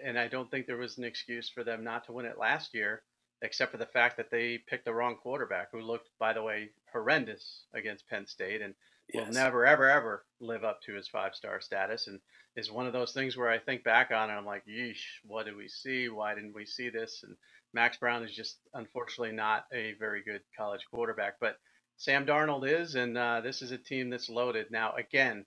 [0.03, 2.73] and I don't think there was an excuse for them not to win it last
[2.73, 3.03] year,
[3.41, 6.69] except for the fact that they picked the wrong quarterback, who looked, by the way,
[6.91, 8.73] horrendous against Penn State, and
[9.13, 9.27] yes.
[9.27, 12.07] will never, ever, ever live up to his five-star status.
[12.07, 12.19] And
[12.55, 15.45] is one of those things where I think back on it, I'm like, yeesh, what
[15.45, 16.09] did we see?
[16.09, 17.21] Why didn't we see this?
[17.23, 17.35] And
[17.73, 21.57] Max Browne is just unfortunately not a very good college quarterback, but
[21.97, 24.71] Sam Darnold is, and uh, this is a team that's loaded.
[24.71, 25.45] Now, again,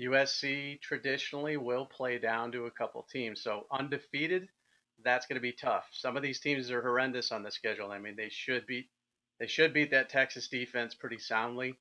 [0.00, 3.42] USC traditionally will play down to a couple teams.
[3.42, 4.48] So undefeated,
[5.04, 5.84] that's going to be tough.
[5.92, 7.90] Some of these teams are horrendous on the schedule.
[7.90, 8.88] I mean, they should beat
[9.40, 11.74] they should beat that Texas defense pretty soundly.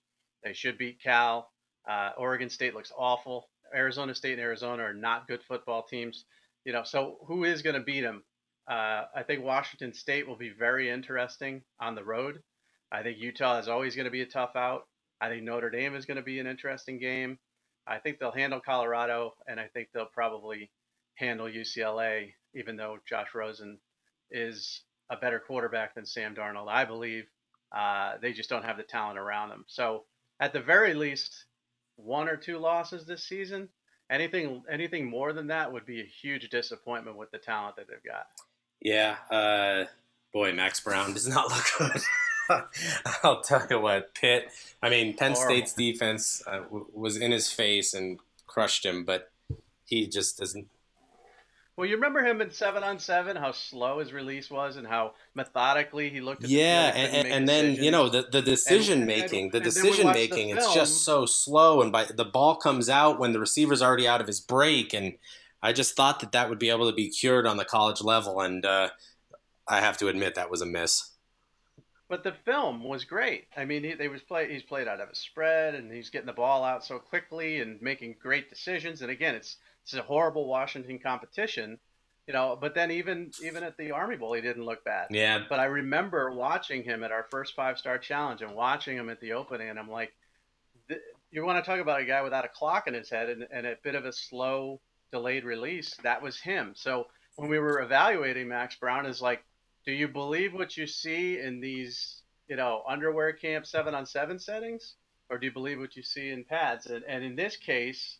[0.44, 1.52] They should beat Cal.
[1.90, 3.50] Uh, Oregon State looks awful.
[3.74, 6.26] Arizona State and Arizona are not good football teams.
[6.66, 8.24] You know, so who is going to beat them?
[8.70, 12.42] Uh, I think Washington State will be very interesting on the road.
[12.92, 14.88] I think Utah is always going to be a tough out.
[15.20, 17.40] I think Notre Dame is going to be an interesting game.
[17.88, 20.72] I think they'll handle Colorado, and I think they'll probably
[21.16, 23.80] handle UCLA, even though Josh Rosen
[24.30, 26.68] is a better quarterback than Sam Darnold.
[26.70, 27.26] I believe
[27.76, 29.66] uh, they just don't have the talent around them.
[29.68, 30.06] So
[30.42, 31.46] at the very least,
[31.96, 33.70] one or two losses this season.
[34.10, 38.04] Anything anything more than that would be a huge disappointment with the talent that they've
[38.04, 38.26] got.
[38.82, 39.86] Yeah, uh,
[40.34, 42.02] boy, Max Browne does not look good.
[43.24, 44.50] I'll tell you what, Pitt.
[44.82, 45.56] I mean, Penn Horrible.
[45.56, 49.32] State's defense uh, w- was in his face and crushed him, but
[49.86, 50.68] he just doesn't.
[51.78, 55.14] Well, you remember him in seven on seven, how slow his release was, and how
[55.34, 56.44] methodically he looked.
[56.44, 59.60] at yeah, the and, and, and then you know the, the decision and, making, the
[59.60, 63.40] decision making, the it's just so slow, and by the ball comes out when the
[63.40, 65.14] receiver's already out of his break, and
[65.64, 68.42] I just thought that that would be able to be cured on the college level,
[68.42, 68.90] and uh,
[69.68, 71.12] I have to admit that was a miss.
[72.10, 73.48] But the film was great.
[73.56, 74.52] I mean, he, they was play.
[74.52, 77.82] He's played out of a spread, and he's getting the ball out so quickly and
[77.82, 79.02] making great decisions.
[79.02, 81.80] And again, it's it's a horrible Washington competition,
[82.28, 82.58] you know.
[82.60, 85.08] But then even even at the Army Bowl, he didn't look bad.
[85.12, 85.44] Yeah.
[85.50, 89.20] But I remember watching him at our first five star challenge and watching him at
[89.20, 90.13] the opening, and I'm like,
[91.32, 93.65] you want to talk about a guy without a clock in his head and, and
[93.65, 94.80] a bit of a slow,
[95.12, 95.96] delayed release?
[96.04, 96.74] That was him.
[96.76, 99.44] So when we were evaluating Max Browne, is like
[99.86, 104.38] do you believe what you see in these, you know, underwear camp seven on seven
[104.38, 104.96] settings,
[105.30, 106.86] or do you believe what you see in pads?
[106.86, 108.17] And, and in this case,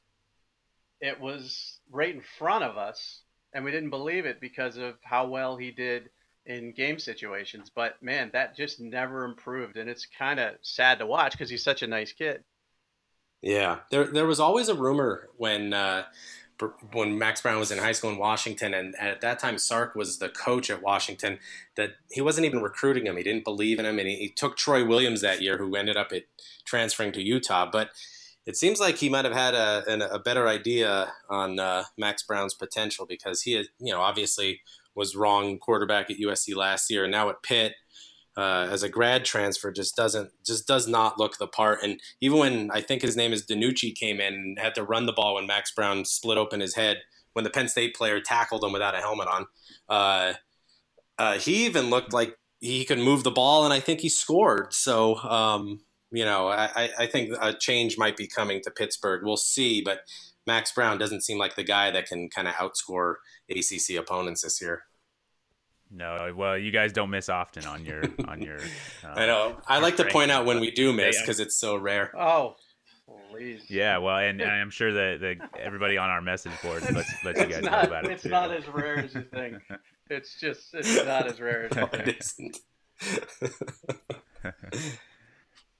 [1.02, 3.22] it was right in front of us,
[3.54, 6.10] and we didn't believe it because of how well he did
[6.46, 7.72] in game situations.
[7.74, 11.64] But man, that just never improved, and it's kind of sad to watch because he's
[11.64, 12.44] such a nice kid.
[13.42, 16.04] Yeah, there there was always a rumor when uh,
[16.94, 20.20] when Max Browne was in high school in Washington, and at that time Sark was
[20.20, 21.40] the coach at Washington,
[21.76, 23.18] that he wasn't even recruiting him.
[23.18, 25.98] He didn't believe in him, and he, he took Troy Williams that year, who ended
[25.98, 26.24] up at
[26.66, 27.68] transferring to Utah.
[27.72, 27.90] But
[28.46, 32.54] it seems like he might have had a, a better idea on uh, Max Browne's
[32.54, 34.62] potential because he, had, you know, obviously
[34.96, 37.74] was wrong quarterback at USC last year, and now at Pitt
[38.38, 41.80] uh, as a grad transfer just doesn't just does not look the part.
[41.84, 45.06] And even when I think his name is DiNucci came in and had to run
[45.06, 46.98] the ball when Max Brown split open his head
[47.34, 49.46] when the Penn State player tackled him without a helmet on,
[49.88, 50.34] uh,
[51.18, 54.74] uh, he even looked like he could move the ball, and I think he scored.
[54.74, 55.16] So.
[55.18, 59.24] Um, you know, I, I think a change might be coming to Pittsburgh.
[59.24, 60.02] We'll see, but
[60.46, 63.16] Max Browne doesn't seem like the guy that can kind of outscore
[63.50, 64.84] ACC opponents this year.
[65.94, 68.58] No, well, you guys don't miss often on your on your.
[69.04, 69.58] Uh, I know.
[69.68, 72.18] I like to point out when we do miss because it's so rare.
[72.18, 72.56] Oh,
[73.30, 73.66] please.
[73.70, 77.40] Yeah, well, and, and I'm sure that the, everybody on our message board lets, lets
[77.40, 78.12] you guys not, know about it.
[78.12, 78.30] It's too.
[78.30, 79.58] not as rare as you think.
[80.14, 82.08] It's just it's not as rare as you think.
[82.08, 82.60] it isn't.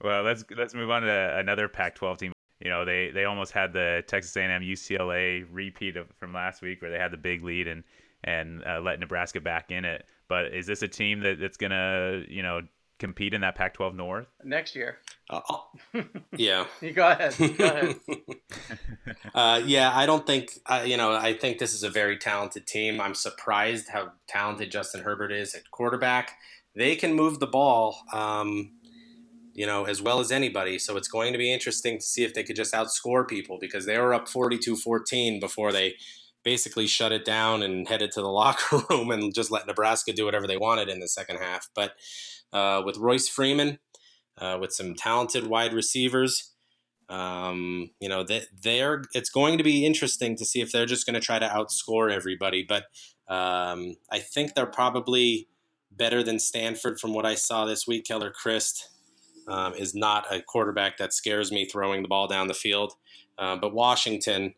[0.04, 2.34] Well, let's let's move on to another Pac-12 team.
[2.60, 6.82] You know, they they almost had the Texas A&M UCLA repeat of, from last week
[6.82, 7.84] where they had the big lead and
[8.24, 10.06] and uh, let Nebraska back in it.
[10.28, 12.62] But is this a team that, that's going to, you know,
[13.00, 15.00] compete in that Pac-12 North next year?
[15.30, 15.42] Uh,
[16.38, 16.66] yeah.
[16.82, 17.36] you go ahead.
[17.58, 17.96] Go ahead.
[19.34, 21.14] uh, yeah, I don't think uh, you know.
[21.14, 23.02] I think this is a very talented team.
[23.02, 26.38] I'm surprised how talented Justin Herbert is at quarterback.
[26.76, 27.98] They can move the ball.
[28.14, 28.72] Um,
[29.54, 30.80] you know, as well as anybody.
[30.80, 33.86] So it's going to be interesting to see if they could just outscore people because
[33.86, 35.96] they were up 42 14 before they
[36.44, 40.26] basically shut it down and headed to the locker room and just let Nebraska do
[40.26, 41.70] whatever they wanted in the second half.
[41.76, 41.94] But
[42.54, 43.80] uh, with Royce Freeman,
[44.38, 46.54] uh, with some talented wide receivers,
[47.10, 51.06] um, you know, they, they're it's going to be interesting to see if they're just
[51.06, 52.66] going to try to outscore everybody.
[52.68, 52.86] But
[53.28, 55.50] um, I think they're probably
[55.92, 58.06] better than Stanford from what I saw this week.
[58.06, 58.84] Keller Chryst
[59.48, 62.94] um, is not a quarterback that scares me throwing the ball down the field.
[63.38, 64.54] Uh, but Washington,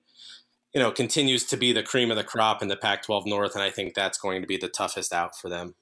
[0.73, 3.63] you know, continues to be the cream of the crop in the Pac-12 North, and
[3.63, 5.75] I think that's going to be the toughest out for them.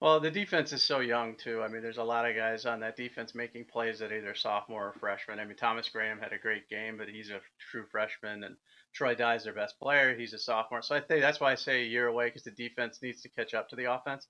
[0.00, 1.62] Well, the defense is so young too.
[1.62, 4.88] I mean, there's a lot of guys on that defense making plays that either sophomore
[4.88, 5.38] or freshman.
[5.38, 8.56] I mean, Thomas Graham had a great game, but he's a true freshman, and
[8.92, 10.14] Troy Dye is their best player.
[10.14, 12.50] He's a sophomore, so I think that's why I say a year away because the
[12.50, 14.26] defense needs to catch up to the offense.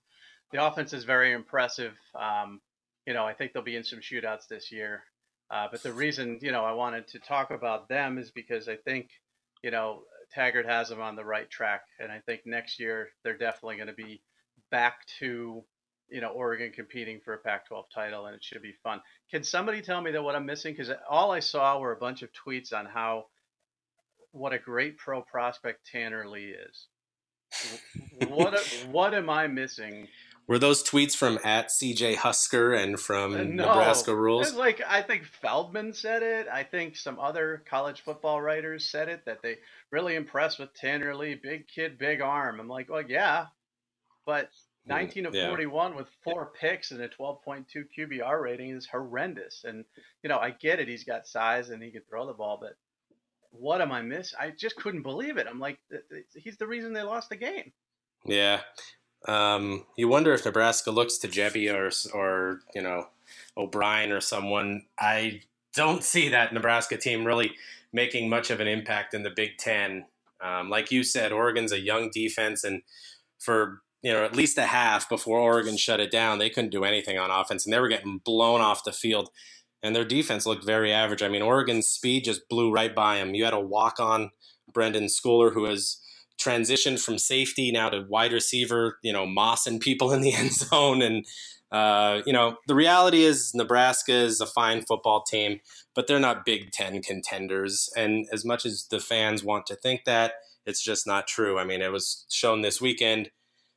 [0.52, 1.94] The offense is very impressive.
[2.14, 2.60] Um,
[3.06, 5.04] you know, I think they'll be in some shootouts this year.
[5.50, 8.76] Uh, but the reason, you know, I wanted to talk about them is because I
[8.76, 9.10] think
[9.64, 13.38] you know, Taggart has them on the right track, and I think next year they're
[13.38, 14.20] definitely going to be
[14.70, 15.64] back to
[16.10, 19.00] you know Oregon competing for a Pac-12 title, and it should be fun.
[19.30, 20.74] Can somebody tell me that what I'm missing?
[20.74, 23.24] Because all I saw were a bunch of tweets on how
[24.32, 26.86] what a great pro prospect Tanner Lee is.
[28.28, 30.08] what what am I missing
[30.46, 33.66] were those tweets from at CJ Husker and from uh, no.
[33.66, 34.54] Nebraska Rules?
[34.54, 36.46] Like I think Feldman said it.
[36.52, 39.56] I think some other college football writers said it that they
[39.90, 42.60] really impressed with Tanner Lee, big kid, big arm.
[42.60, 43.46] I'm like, well, yeah,
[44.26, 44.50] but
[44.86, 45.48] 19 of yeah.
[45.48, 47.64] 41 with four picks and a 12.2
[47.98, 49.64] QBR rating is horrendous.
[49.64, 49.84] And
[50.22, 50.88] you know, I get it.
[50.88, 52.76] He's got size and he can throw the ball, but
[53.50, 54.38] what am I missing?
[54.40, 55.46] I just couldn't believe it.
[55.48, 55.78] I'm like,
[56.34, 57.72] he's the reason they lost the game.
[58.26, 58.60] Yeah,
[59.26, 63.08] um, you wonder if Nebraska looks to Jebby or, or you know
[63.56, 64.84] O'Brien or someone.
[64.98, 65.42] I
[65.74, 67.52] don't see that Nebraska team really
[67.92, 70.06] making much of an impact in the Big Ten.
[70.42, 72.82] Um, like you said, Oregon's a young defense, and
[73.38, 76.84] for you know at least a half before Oregon shut it down, they couldn't do
[76.84, 79.30] anything on offense, and they were getting blown off the field.
[79.82, 81.22] And their defense looked very average.
[81.22, 83.34] I mean, Oregon's speed just blew right by them.
[83.34, 84.30] You had a walk on
[84.72, 85.98] Brenden Schooler who has
[86.40, 91.02] transitioned from safety now to wide receiver, you know, mossing people in the end zone.
[91.02, 91.24] And,
[91.70, 95.60] uh, you know, the reality is Nebraska is a fine football team,
[95.94, 97.88] but they're not Big Ten contenders.
[97.96, 100.34] And as much as the fans want to think that,
[100.66, 101.58] it's just not true.
[101.58, 103.30] I mean, it was shown this weekend.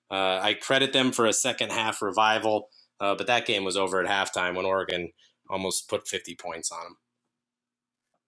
[0.10, 4.02] Uh, I credit them for a second half revival, uh, but that game was over
[4.02, 5.12] at halftime when Oregon
[5.50, 6.98] almost put 50 points on them.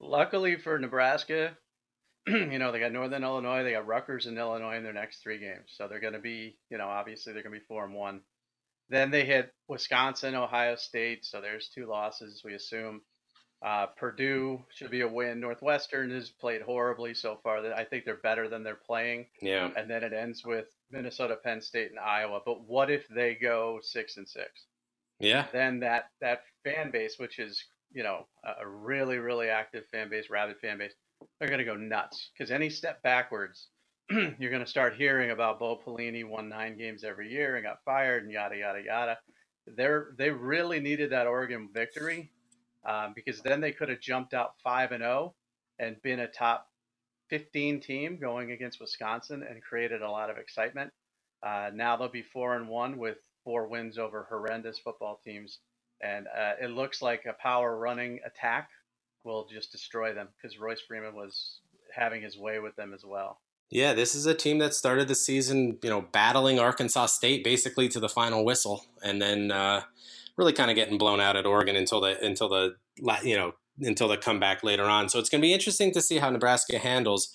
[0.01, 1.57] Luckily for Nebraska,
[2.51, 5.39] you know, they got Northern Illinois, they got Rutgers and Illinois in their next three
[5.39, 5.73] games.
[5.75, 8.21] So they're going to be, you know, obviously they're going to be four and one.
[8.89, 11.25] Then they hit Wisconsin, Ohio State.
[11.25, 13.01] So there's two losses, we assume.
[13.61, 15.41] Uh, Purdue should be a win.
[15.41, 17.57] Northwestern has played horribly so far.
[17.73, 19.27] I think they're better than they're playing.
[19.41, 19.69] Yeah.
[19.75, 22.39] And then it ends with Minnesota, Penn State, and Iowa.
[22.45, 24.49] But what if they go six and six?
[25.19, 25.47] Yeah.
[25.51, 27.61] Then that that fan base, which is
[27.91, 30.93] you know a really really active fan base, rabid fan base,
[31.39, 33.69] they're going to go nuts because any step backwards,
[34.09, 37.83] you're going to start hearing about Bo Pelini won nine games every year and got
[37.85, 39.17] fired and yada yada yada.
[39.67, 42.31] They're they really needed that Oregon victory
[42.87, 45.35] um, because then they could have jumped out five and zero oh
[45.79, 46.67] and been a top
[47.29, 50.91] 15 team going against Wisconsin and created a lot of excitement.
[51.45, 55.59] Uh, now they'll be four and one with four wins over horrendous football teams,
[56.01, 58.69] and uh, it looks like a power running attack
[59.23, 61.59] will just destroy them because Royce Freeman was
[61.93, 63.39] having his way with them as well.
[63.71, 67.87] Yeah, this is a team that started the season, you know, battling Arkansas State basically
[67.89, 69.81] to the final whistle, and then uh,
[70.37, 72.75] really kind of getting blown out at Oregon until the until the
[73.23, 75.07] you know until the comeback later on.
[75.07, 77.31] So it's going to be interesting to see how Nebraska handles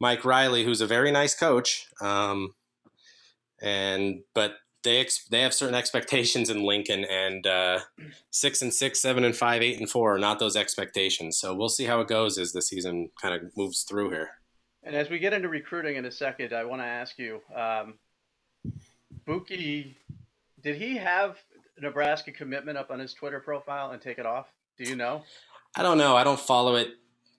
[0.00, 2.54] Mike Riley, who's a very nice coach, um,
[3.60, 4.54] and but
[4.86, 7.80] they ex- they have certain expectations in Lincoln, and uh,
[8.30, 11.36] six and six, seven and five, eight and four are not those expectations.
[11.36, 14.30] So we'll see how it goes as the season kind of moves through here.
[14.84, 17.94] And as we get into recruiting in a second, I want to ask you, um,
[19.26, 19.96] Buki,
[20.62, 21.36] did he have
[21.80, 24.46] Nebraska commitment up on his Twitter profile and take it off?
[24.78, 25.24] Do you know?
[25.74, 26.16] I don't know.
[26.16, 26.90] I don't follow it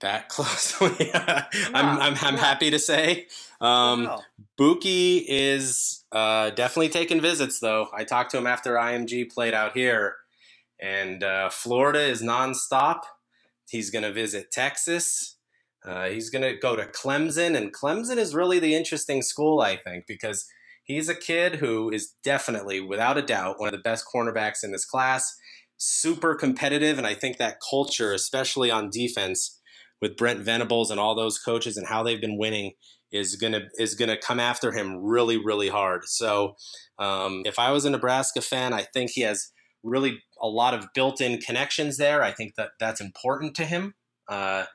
[0.01, 1.11] that closely.
[1.13, 3.27] I'm, I'm, I'm happy to say.
[3.61, 4.09] Um.
[4.57, 7.87] Buki is uh, definitely taking visits, though.
[7.93, 10.15] I talked to him after IMG played out here,
[10.79, 13.01] and uh, Florida is nonstop.
[13.69, 15.37] He's going to visit Texas.
[15.85, 19.77] Uh, he's going to go to Clemson, and Clemson is really the interesting school, I
[19.77, 20.45] think, because
[20.83, 24.71] he's a kid who is definitely, without a doubt, one of the best cornerbacks in
[24.71, 25.35] this class.
[25.77, 29.59] Super competitive, and I think that culture, especially on defense,
[30.01, 32.73] with Brent Venables and all those coaches and how they've been winning,
[33.11, 36.05] is gonna is gonna come after him really, really hard.
[36.05, 36.55] So,
[36.99, 39.51] um, if I was a Nebraska fan, I think he has
[39.83, 42.21] really a lot of built-in connections there.
[42.21, 43.95] I think that that's important to him.
[44.27, 44.65] Uh,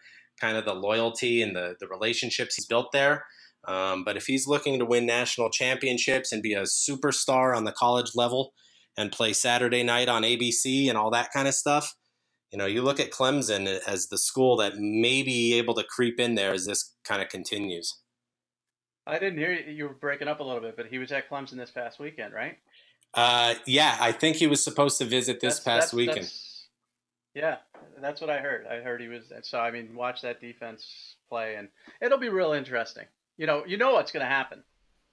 [0.40, 3.24] kind of the loyalty and the, the relationships he's built there.
[3.68, 7.72] Um, but if he's looking to win national championships and be a superstar on the
[7.72, 8.52] college level
[8.96, 11.94] and play Saturday night on ABC and all that kind of stuff,
[12.50, 16.18] you know, you look at Clemson as the school that may be able to creep
[16.18, 18.01] in there as this kind of continues.
[19.06, 19.72] I didn't hear you.
[19.72, 22.32] You were breaking up a little bit, but he was at Clemson this past weekend,
[22.32, 22.58] right?
[23.14, 26.20] Uh, yeah, I think he was supposed to visit this that's, past that's, weekend.
[26.22, 26.66] That's,
[27.34, 27.56] yeah,
[28.00, 28.66] that's what I heard.
[28.66, 29.32] I heard he was.
[29.42, 31.68] So I mean, watch that defense play, and
[32.00, 33.04] it'll be real interesting.
[33.36, 34.62] You know, you know what's going to happen.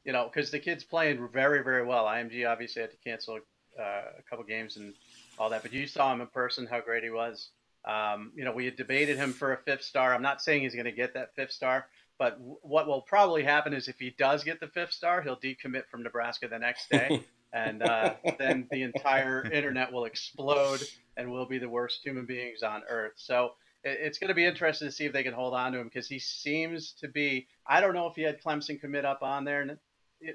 [0.06, 2.06] You know, because the kid's playing very, very well.
[2.06, 3.40] IMG obviously had to cancel
[3.78, 4.94] uh, a couple games and
[5.38, 7.50] all that, but you saw him in person, how great he was.
[7.86, 10.14] Um, you know, we had debated him for a fifth star.
[10.14, 11.88] I'm not saying he's going to get that fifth star,
[12.20, 15.88] but what will probably happen is if he does get the fifth star, he'll decommit
[15.90, 17.24] from Nebraska the next day.
[17.54, 20.84] and uh, then the entire internet will explode
[21.18, 23.14] and we'll be the worst human beings on earth.
[23.16, 23.54] So
[23.84, 25.88] it, it's going to be interesting to see if they can hold on to him
[25.88, 27.48] because he seems to be.
[27.66, 29.80] I don't know if he had Clemson commit up on there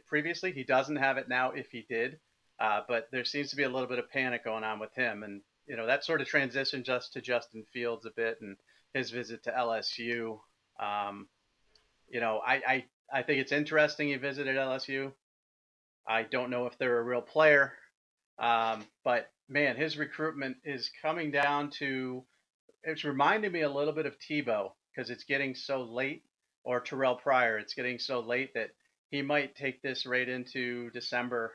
[0.07, 0.53] previously.
[0.53, 1.53] He doesn't have it now.
[1.53, 2.18] If he did,
[2.59, 5.22] uh, but there seems to be a little bit of panic going on with him,
[5.22, 8.57] and you know that sort of transition just to Justin Fields a bit and
[8.95, 10.39] his visit to LSU.
[10.80, 11.28] Um,
[12.09, 15.13] you know, I, I I think it's interesting he visited LSU.
[16.09, 17.75] I don't know if they're a real player,
[18.39, 22.25] um, but man, his recruitment is coming down to.
[22.85, 26.25] It's reminding me a little bit of Tebow because it's getting so late,
[26.65, 27.59] or Terrell Pryor.
[27.59, 28.71] It's getting so late that
[29.11, 31.53] he might take this right into December,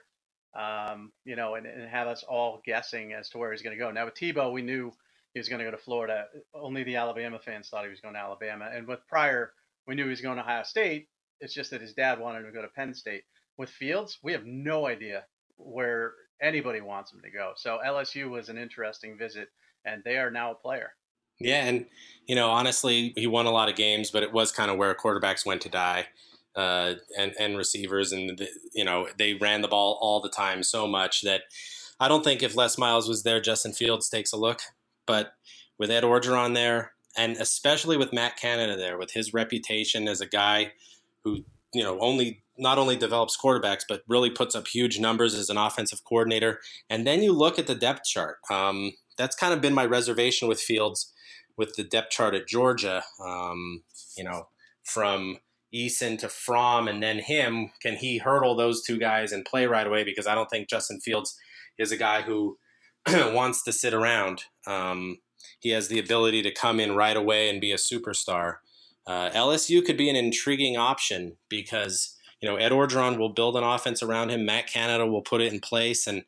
[0.60, 3.84] um, you know, and, and have us all guessing as to where he's going to
[3.84, 3.92] go.
[3.92, 4.92] Now with Tebow, we knew
[5.34, 6.26] he was going to go to Florida.
[6.56, 9.54] Only the Alabama fans thought he was going to Alabama, and with Pryor,
[9.90, 11.08] we knew he was going to Ohio State.
[11.42, 13.24] It's just that his dad wanted him to go to Penn State
[13.60, 15.26] with Fields, we have no idea
[15.58, 17.52] where anybody wants him to go.
[17.58, 19.50] So LSU was an interesting visit,
[19.86, 20.94] and they are now a player.
[21.40, 21.86] Yeah, and
[22.26, 24.96] you know, honestly, he won a lot of games, but it was kind of where
[24.96, 26.08] quarterbacks went to die,
[26.56, 30.64] uh, and and receivers, and the, you know, they ran the ball all the time
[30.64, 31.42] so much that
[32.00, 34.62] I don't think if Les Miles was there, Justin Fields takes a look.
[35.06, 35.34] But
[35.78, 40.26] with Ed Orgeron there, and especially with Matt Canada there, with his reputation as a
[40.26, 40.72] guy
[41.24, 41.44] who
[41.74, 45.58] you know only not only develops quarterbacks, but really puts up huge numbers as an
[45.58, 46.60] offensive coordinator.
[46.90, 48.38] And then you look at the depth chart.
[48.50, 51.14] Um, that's kind of been my reservation with Fields,
[51.58, 53.04] with the depth chart at Georgia.
[53.24, 53.84] Um,
[54.18, 54.48] you know,
[54.84, 55.38] from
[55.76, 59.88] Eason to Fromm and then him, can he hurdle those two guys and play right
[59.88, 60.04] away?
[60.04, 61.38] Because I don't think Justin Fields
[61.78, 62.58] is a guy who
[63.08, 64.44] wants to sit around.
[64.68, 65.18] Um,
[65.60, 68.58] he has the ability to come in right away and be a superstar.
[69.08, 73.64] Uh, LSU could be an intriguing option because you know Ed Orgeron will build an
[73.64, 74.46] offense around him.
[74.46, 76.24] Matt Canada will put it in place, and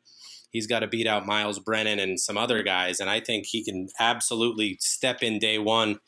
[0.50, 3.00] he's got to beat out Myles Brennan and some other guys.
[3.00, 5.98] And I think he can absolutely step in day one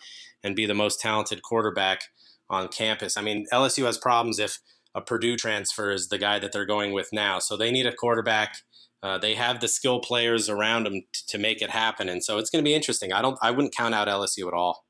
[0.43, 2.03] and be the most talented quarterback
[2.51, 3.17] on campus.
[3.17, 4.59] I mean, LSU has problems if
[4.95, 7.39] a Purdue transfer is the guy that they're going with now.
[7.39, 8.57] So they need a quarterback.
[9.05, 12.39] Uh, they have the skill players around them t- to make it happen, and so
[12.39, 13.13] it's going to be interesting.
[13.13, 14.87] I don't, I wouldn't count out LSU at all.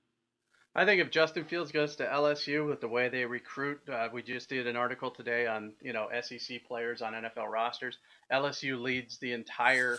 [0.76, 4.22] I think if Justin Fields goes to LSU with the way they recruit, uh, we
[4.22, 7.98] just did an article today on you know SEC players on NFL rosters.
[8.32, 9.98] LSU leads the entire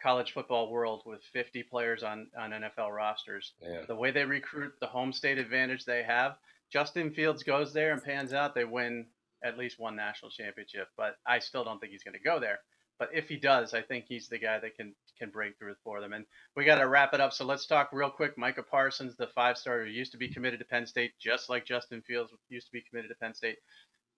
[0.00, 3.54] college football world with 50 players on on NFL rosters.
[3.60, 3.82] Yeah.
[3.88, 6.36] The way they recruit, the home state advantage they have.
[6.72, 9.06] Justin Fields goes there and pans out, they win
[9.42, 10.86] at least one national championship.
[10.96, 12.60] But I still don't think he's going to go there.
[12.98, 16.00] But if he does, I think he's the guy that can can break through for
[16.00, 16.12] them.
[16.12, 16.24] And
[16.56, 17.32] we got to wrap it up.
[17.32, 18.38] So let's talk real quick.
[18.38, 21.64] Micah Parsons, the five star who used to be committed to Penn State, just like
[21.64, 23.58] Justin Fields used to be committed to Penn State,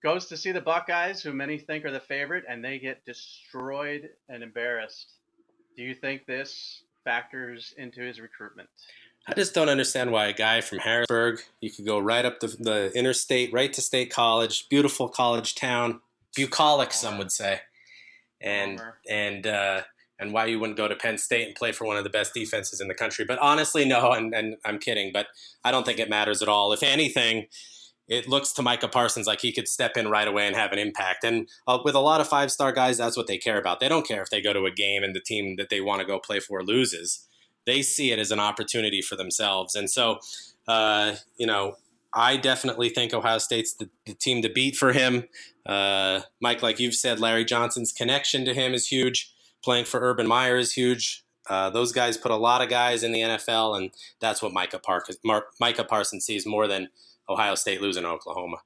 [0.03, 4.09] goes to see the Buckeyes, who many think are the favorite, and they get destroyed
[4.29, 5.13] and embarrassed.
[5.75, 8.69] Do you think this factors into his recruitment?
[9.27, 12.47] I just don't understand why a guy from Harrisburg, you could go right up the,
[12.47, 16.01] the interstate, right to State College, beautiful college town,
[16.35, 17.61] bucolic, some would say,
[18.41, 19.81] and and uh,
[20.19, 22.33] and why you wouldn't go to Penn State and play for one of the best
[22.33, 23.25] defenses in the country.
[23.25, 25.11] But honestly, no, and, and I'm kidding.
[25.13, 25.27] But
[25.63, 26.73] I don't think it matters at all.
[26.73, 27.47] If anything,
[28.07, 30.79] it looks to Micah Parsons like he could step in right away and have an
[30.79, 31.23] impact.
[31.23, 33.79] And uh, with a lot of five star guys, that's what they care about.
[33.79, 36.01] They don't care if they go to a game and the team that they want
[36.01, 37.27] to go play for loses
[37.65, 39.75] they see it as an opportunity for themselves.
[39.75, 40.19] And so,
[40.67, 41.75] uh, you know,
[42.13, 45.25] I definitely think Ohio State's the, the team to beat for him.
[45.65, 49.33] Uh, Mike, like you've said, Larry Johnson's connection to him is huge.
[49.63, 51.23] Playing for Urban Meyer is huge.
[51.49, 54.79] Uh, those guys put a lot of guys in the NFL, and that's what Micah,
[54.79, 56.89] Park, Mar- Micah Parsons sees more than
[57.29, 58.57] Ohio State losing Oklahoma.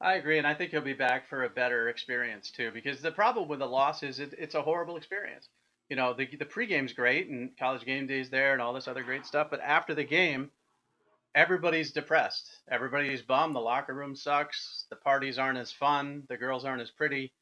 [0.00, 2.70] I agree, and I think he'll be back for a better experience too.
[2.72, 5.48] Because the problem with the loss is it, it's a horrible experience
[5.90, 9.02] you know, the the pregame's great and college game days there and all this other
[9.02, 10.50] great stuff, but after the game,
[11.34, 12.50] everybody's depressed.
[12.70, 13.54] Everybody's bummed.
[13.54, 14.86] The locker room sucks.
[14.90, 16.24] The parties aren't as fun.
[16.28, 17.32] The girls aren't as pretty.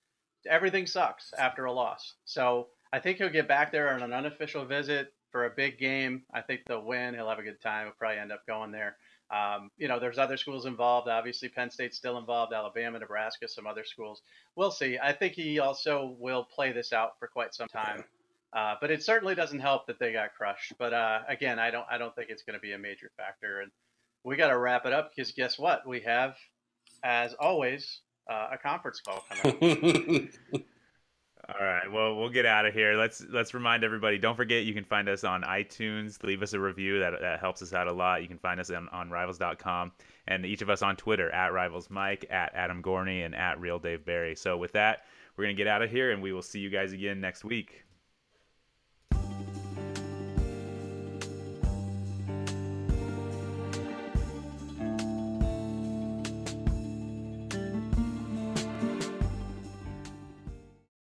[0.48, 2.14] Everything sucks after a loss.
[2.24, 6.22] So I think he'll get back there on an unofficial visit for a big game.
[6.32, 7.14] I think they'll win.
[7.14, 7.86] He'll have a good time.
[7.86, 8.96] He'll probably end up going there.
[9.30, 11.08] Um, you know, there's other schools involved.
[11.08, 12.54] Obviously, Penn State's still involved.
[12.54, 14.22] Alabama, Nebraska, some other schools.
[14.56, 14.98] We'll see.
[15.02, 18.04] I think he also will play this out for quite some time.
[18.52, 20.72] Uh, but it certainly doesn't help that they got crushed.
[20.78, 23.60] But uh, again, I don't I don't think it's going to be a major factor.
[23.60, 23.70] And
[24.24, 25.86] we got to wrap it up because guess what?
[25.86, 26.36] We have,
[27.02, 30.62] as always, uh, a conference call coming up.
[31.48, 31.90] All right.
[31.90, 32.94] Well, we'll get out of here.
[32.94, 34.18] Let's let's remind everybody.
[34.18, 36.22] Don't forget, you can find us on iTunes.
[36.22, 36.98] Leave us a review.
[37.00, 38.20] That that helps us out a lot.
[38.20, 39.92] You can find us on, on Rivals.com
[40.26, 43.78] and each of us on Twitter at Rivals Mike, at Adam Gorney, and at Real
[43.78, 44.36] Dave Barry.
[44.36, 45.04] So with that,
[45.36, 47.86] we're gonna get out of here, and we will see you guys again next week.